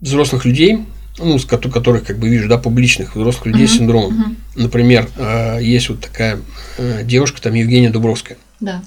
взрослых 0.00 0.44
людей, 0.44 0.80
ну, 1.18 1.38
с 1.38 1.44
которых, 1.44 2.04
как 2.04 2.18
бы 2.18 2.28
вижу, 2.28 2.48
да, 2.48 2.58
публичных 2.58 3.14
взрослых 3.14 3.46
людей 3.46 3.66
uh-huh, 3.66 3.68
с 3.68 3.76
синдромом. 3.76 4.36
Uh-huh. 4.56 4.62
Например, 4.62 5.08
э, 5.16 5.58
есть 5.62 5.88
вот 5.90 6.00
такая 6.00 6.40
э, 6.78 7.04
девушка, 7.04 7.40
там 7.40 7.54
Евгения 7.54 7.90
Дубровская. 7.90 8.36
Да. 8.60 8.82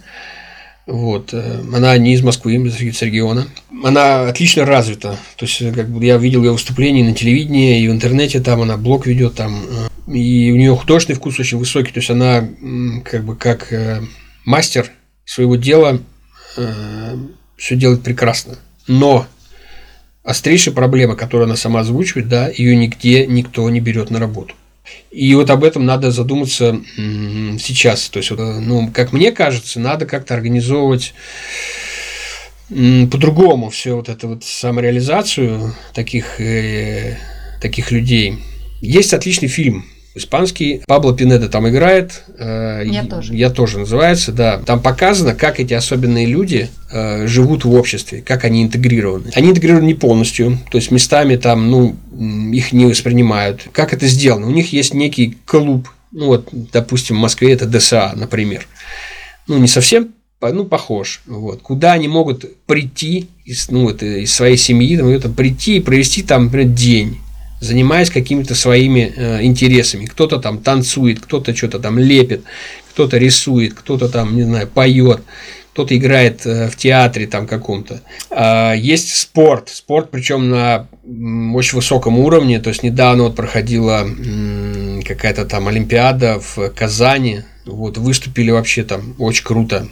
Вот. 0.86 1.34
Э, 1.34 1.62
она 1.74 1.98
не 1.98 2.14
из 2.14 2.22
Москвы, 2.22 2.56
из 2.56 3.02
региона. 3.02 3.48
Она 3.84 4.28
отлично 4.28 4.66
развита. 4.66 5.18
То 5.36 5.46
есть, 5.46 5.60
как 5.74 5.90
бы 5.90 6.04
я 6.06 6.18
видел 6.18 6.44
ее 6.44 6.52
выступления 6.52 7.04
на 7.04 7.16
телевидении, 7.16 7.82
и 7.82 7.88
в 7.88 7.92
интернете 7.92 8.40
там 8.40 8.62
она 8.62 8.78
блог 8.78 9.08
ведет 9.08 9.36
там. 9.36 9.64
Э, 9.66 10.12
и 10.14 10.52
у 10.52 10.56
нее 10.56 10.76
художественный 10.76 11.18
вкус 11.18 11.40
очень 11.40 11.58
высокий. 11.58 11.92
То 11.92 12.00
есть 12.00 12.10
она 12.12 12.48
как 13.04 13.24
бы 13.24 13.36
как 13.36 13.74
э, 13.74 14.02
мастер 14.46 14.92
своего 15.26 15.56
дела 15.56 16.00
все 17.58 17.76
делает 17.76 18.02
прекрасно. 18.04 18.58
Но 18.88 19.28
острейшая 20.24 20.74
проблема, 20.74 21.16
которую 21.16 21.48
она 21.48 21.58
сама 21.58 21.82
озвучивает, 21.82 22.30
да, 22.30 22.48
ее 22.48 22.78
нигде 22.78 23.28
никто 23.28 23.70
не 23.70 23.82
берет 23.82 24.10
на 24.10 24.20
работу. 24.20 24.56
И 25.12 25.34
вот 25.36 25.50
об 25.50 25.64
этом 25.64 25.86
надо 25.86 26.12
задуматься 26.12 26.82
сейчас. 26.98 28.10
То 28.10 28.18
есть, 28.18 28.32
ну, 28.32 28.92
как 28.94 29.14
мне 29.14 29.32
кажется, 29.32 29.80
надо 29.80 30.06
как-то 30.06 30.34
организовывать 30.34 31.14
по-другому 32.70 33.70
все 33.70 33.96
вот 33.96 34.10
это 34.10 34.28
вот 34.28 34.44
самореализацию 34.44 35.76
таких, 35.94 36.42
э, 36.42 37.18
таких 37.62 37.92
людей. 37.92 38.40
Есть 38.82 39.14
отличный 39.14 39.48
фильм 39.48 39.86
Испанский. 40.16 40.82
Пабло 40.88 41.16
Пинеда 41.16 41.50
там 41.50 41.68
играет. 41.68 42.24
Э, 42.38 42.82
я 42.86 43.04
тоже. 43.04 43.36
Я 43.36 43.50
тоже 43.50 43.80
называется, 43.80 44.32
да. 44.32 44.60
Там 44.66 44.82
показано, 44.82 45.36
как 45.36 45.60
эти 45.60 45.74
особенные 45.74 46.26
люди 46.26 46.70
э, 46.90 47.28
живут 47.28 47.66
в 47.66 47.74
обществе, 47.74 48.22
как 48.22 48.46
они 48.46 48.64
интегрированы. 48.64 49.32
Они 49.36 49.50
интегрированы 49.50 49.86
не 49.86 49.94
полностью, 49.94 50.58
то 50.72 50.78
есть 50.78 50.90
местами 50.90 51.36
там, 51.36 51.70
ну, 51.70 51.98
их 52.54 52.72
не 52.72 52.86
воспринимают. 52.86 53.68
Как 53.74 53.94
это 53.94 54.08
сделано? 54.08 54.48
У 54.48 54.52
них 54.52 54.72
есть 54.72 54.94
некий 54.94 55.38
клуб, 55.46 55.90
ну 56.14 56.28
вот, 56.28 56.48
допустим, 56.52 57.18
в 57.18 57.20
Москве 57.20 57.52
это 57.52 57.66
ДСА, 57.66 58.14
например. 58.16 58.68
Ну, 59.48 59.58
не 59.58 59.68
совсем 59.68 60.14
ну, 60.42 60.66
похож. 60.66 61.22
Вот. 61.26 61.62
Куда 61.62 61.94
они 61.94 62.08
могут 62.08 62.46
прийти 62.66 63.28
из, 63.46 63.70
ну, 63.70 63.84
вот, 63.84 64.04
из 64.04 64.34
своей 64.34 64.58
семьи, 64.58 64.98
там, 65.18 65.34
прийти 65.34 65.78
и 65.78 65.82
провести 65.82 66.24
там, 66.24 66.46
например, 66.46 66.70
день 66.70 67.18
занимаясь 67.60 68.10
какими-то 68.10 68.56
своими 68.56 69.14
э, 69.16 69.44
интересами. 69.44 70.06
Кто-то 70.06 70.40
там 70.40 70.60
танцует, 70.60 71.20
кто-то 71.20 71.56
что-то 71.56 71.80
там 71.80 71.98
лепит, 71.98 72.44
кто-то 72.92 73.18
рисует, 73.18 73.74
кто-то 73.74 74.10
там, 74.10 74.36
не 74.36 74.44
знаю, 74.44 74.68
поет, 74.68 75.22
кто-то 75.74 75.98
играет 75.98 76.46
э, 76.46 76.70
в 76.70 76.78
театре 76.78 77.28
там 77.28 77.48
каком-то. 77.48 78.02
А, 78.32 78.74
есть 78.74 79.14
спорт, 79.14 79.70
спорт 79.70 80.10
причем 80.10 80.50
на 80.50 80.88
очень 81.54 81.76
высоком 81.76 82.18
уровне, 82.18 82.62
то 82.62 82.70
есть 82.70 82.84
недавно 82.84 83.24
вот 83.24 83.36
проходила 83.36 84.08
какая-то 85.06 85.46
там 85.46 85.68
Олимпиада 85.68 86.40
в 86.40 86.70
Казани, 86.70 87.42
вот 87.66 87.98
выступили 87.98 88.52
вообще 88.52 88.84
там 88.84 89.16
очень 89.20 89.44
круто, 89.44 89.88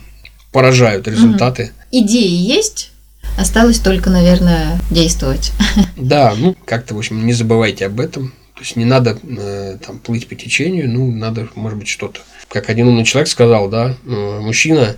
поражают 0.54 1.08
результаты. 1.08 1.72
Идеи 1.92 2.32
есть? 2.32 2.93
Осталось 3.38 3.80
только, 3.80 4.10
наверное, 4.10 4.80
действовать. 4.90 5.52
Да, 5.98 6.34
ну 6.38 6.56
как-то, 6.66 6.96
в 6.96 6.98
общем, 6.98 7.26
не 7.26 7.34
забывайте 7.34 7.86
об 7.86 8.00
этом. 8.00 8.34
То 8.56 8.60
есть 8.62 8.76
не 8.76 8.86
надо 8.86 9.18
э, 9.24 9.78
там 9.86 10.00
плыть 10.00 10.28
по 10.28 10.36
течению, 10.36 10.90
ну 10.90 11.12
надо, 11.12 11.48
может 11.56 11.80
быть, 11.80 11.88
что-то. 11.88 12.20
Как 12.50 12.70
один 12.70 12.88
умный 12.88 13.04
человек 13.04 13.28
сказал, 13.28 13.68
да, 13.70 13.98
э, 14.06 14.40
мужчина, 14.40 14.96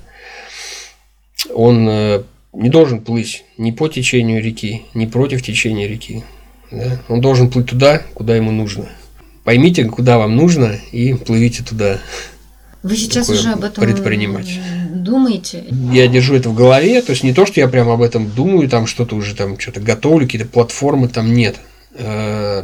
он 1.53 1.87
э, 1.87 2.23
не 2.53 2.69
должен 2.69 2.99
плыть 3.01 3.45
ни 3.57 3.71
по 3.71 3.87
течению 3.87 4.43
реки, 4.43 4.83
ни 4.93 5.05
против 5.05 5.41
течения 5.41 5.87
реки. 5.87 6.23
Да? 6.71 7.01
Он 7.07 7.21
должен 7.21 7.49
плыть 7.49 7.67
туда, 7.67 8.01
куда 8.13 8.35
ему 8.35 8.51
нужно. 8.51 8.89
Поймите, 9.43 9.85
куда 9.85 10.17
вам 10.17 10.35
нужно, 10.35 10.75
и 10.91 11.13
плывите 11.13 11.63
туда. 11.63 11.99
Вы 12.83 12.97
сейчас 12.97 13.27
Такое 13.27 13.39
уже 13.39 13.51
об 13.51 13.63
этом 13.63 13.83
предпринимать 13.83 14.59
думаете? 15.03 15.63
Я 15.91 16.07
держу 16.07 16.35
это 16.35 16.49
в 16.49 16.55
голове, 16.55 17.01
то 17.01 17.11
есть 17.11 17.23
не 17.23 17.33
то, 17.33 17.45
что 17.45 17.59
я 17.59 17.67
прям 17.67 17.89
об 17.89 18.01
этом 18.01 18.29
думаю, 18.29 18.69
там 18.69 18.87
что-то 18.87 19.15
уже 19.15 19.35
там 19.35 19.59
что-то 19.59 19.79
готовлю, 19.81 20.25
какие-то 20.25 20.47
платформы 20.47 21.07
там 21.07 21.33
нет. 21.33 21.55
Э, 21.93 22.63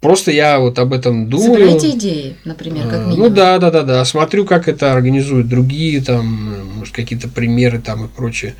просто 0.00 0.30
я 0.32 0.58
вот 0.58 0.78
об 0.78 0.92
этом 0.92 1.28
думаю. 1.28 1.54
Собираете 1.54 1.90
идеи, 1.90 2.36
например, 2.44 2.84
как 2.88 3.00
Э, 3.00 3.04
минимум? 3.06 3.18
Ну 3.18 3.28
да, 3.34 3.58
да, 3.58 3.70
да, 3.70 3.82
да. 3.82 4.04
Смотрю, 4.04 4.44
как 4.44 4.68
это 4.68 4.92
организуют 4.92 5.48
другие, 5.48 6.00
там, 6.02 6.54
э, 6.54 6.62
может, 6.78 6.94
какие-то 6.94 7.28
примеры 7.28 7.78
там 7.80 8.04
и 8.04 8.08
прочее. 8.08 8.54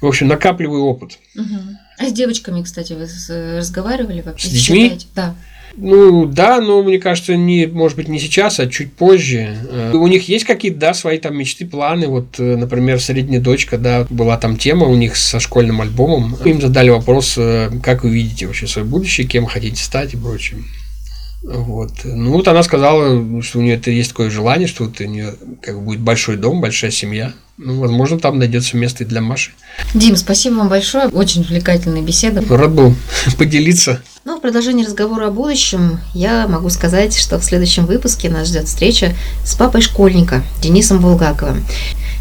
В 0.00 0.06
общем, 0.06 0.28
накапливаю 0.28 0.84
опыт. 0.84 1.18
Мгм. 1.34 1.76
А 1.98 2.04
с 2.08 2.12
девочками, 2.12 2.62
кстати, 2.62 2.92
вы 2.92 3.06
с- 3.08 3.56
разговаривали 3.58 4.22
вообще? 4.22 4.46
С 4.46 4.50
детьми? 4.52 4.82
Считаете? 4.84 5.06
Да. 5.16 5.34
Ну 5.80 6.26
да, 6.26 6.60
но 6.60 6.82
мне 6.82 6.98
кажется, 6.98 7.36
не, 7.36 7.66
может 7.66 7.96
быть, 7.96 8.08
не 8.08 8.18
сейчас, 8.18 8.58
а 8.58 8.66
чуть 8.66 8.92
позже. 8.92 9.56
Э, 9.70 9.92
У 9.94 10.06
них 10.08 10.28
есть 10.28 10.44
какие-то, 10.44 10.78
да, 10.78 10.94
свои 10.94 11.18
там 11.18 11.36
мечты, 11.36 11.66
планы. 11.66 12.08
Вот, 12.08 12.38
э, 12.38 12.56
например, 12.56 13.00
средняя 13.00 13.40
дочка, 13.40 13.78
да, 13.78 14.06
была 14.10 14.36
там 14.38 14.56
тема 14.56 14.86
у 14.86 14.96
них 14.96 15.16
со 15.16 15.38
школьным 15.38 15.80
альбомом. 15.80 16.36
Им 16.44 16.60
задали 16.60 16.90
вопрос, 16.90 17.34
э, 17.38 17.70
как 17.82 18.02
вы 18.02 18.10
видите 18.10 18.46
вообще 18.46 18.66
свое 18.66 18.86
будущее, 18.86 19.26
кем 19.26 19.46
хотите 19.46 19.82
стать 19.82 20.14
и 20.14 20.16
прочее. 20.16 20.58
Вот. 21.44 21.92
Ну 22.04 22.32
вот 22.32 22.48
она 22.48 22.64
сказала, 22.64 23.42
что 23.42 23.60
у 23.60 23.62
нее 23.62 23.76
это 23.76 23.92
есть 23.92 24.10
такое 24.10 24.30
желание, 24.30 24.66
что 24.66 24.84
вот 24.84 25.00
у 25.00 25.04
нее 25.04 25.34
как 25.62 25.76
бы 25.76 25.82
будет 25.82 26.00
большой 26.00 26.36
дом, 26.36 26.60
большая 26.60 26.90
семья. 26.90 27.32
Ну, 27.58 27.80
возможно, 27.80 28.20
там 28.20 28.38
найдется 28.38 28.76
место 28.76 29.02
и 29.02 29.06
для 29.06 29.20
Маши. 29.20 29.50
Дим, 29.92 30.14
спасибо 30.14 30.54
вам 30.54 30.68
большое. 30.68 31.08
Очень 31.08 31.42
увлекательная 31.42 32.02
беседа. 32.02 32.40
Рад 32.48 32.72
был 32.72 32.94
поделиться. 33.38 34.00
Ну, 34.24 34.38
в 34.38 34.40
продолжении 34.40 34.84
разговора 34.84 35.26
о 35.26 35.30
будущем 35.32 35.98
я 36.14 36.46
могу 36.46 36.70
сказать, 36.70 37.16
что 37.16 37.38
в 37.38 37.44
следующем 37.44 37.86
выпуске 37.86 38.28
нас 38.28 38.46
ждет 38.46 38.68
встреча 38.68 39.12
с 39.44 39.56
папой 39.56 39.80
школьника 39.80 40.44
Денисом 40.62 41.00
Булгаковым. 41.00 41.64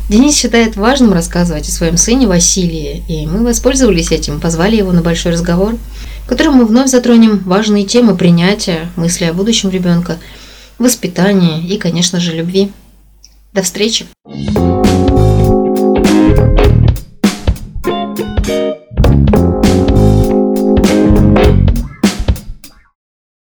Денис 0.10 0.36
считает 0.36 0.76
важным 0.76 1.13
рассказывать 1.13 1.67
о 1.67 1.71
своем 1.71 1.97
сыне 1.97 2.26
Василии, 2.26 3.04
и 3.08 3.28
мы 3.28 3.43
воспользовались 3.43 4.12
этим, 4.12 4.39
позвали 4.39 4.78
его 4.78 4.91
на 4.91 5.04
большой 5.04 5.34
разговор, 5.34 5.78
в 6.23 6.28
котором 6.28 6.56
мы 6.56 6.65
вновь 6.65 6.89
затронем 6.89 7.43
важные 7.45 7.86
темы 7.86 8.15
принятия, 8.15 8.89
мысли 8.95 9.26
о 9.26 9.34
будущем 9.34 9.69
ребенка, 9.69 10.17
воспитания 10.80 11.62
и, 11.62 11.78
конечно 11.78 12.19
же, 12.19 12.34
любви. 12.34 12.71
До 13.54 13.62
встречи! 13.62 14.06
thank 14.28 14.77
Thank 16.38 16.60
you. 18.47 19.27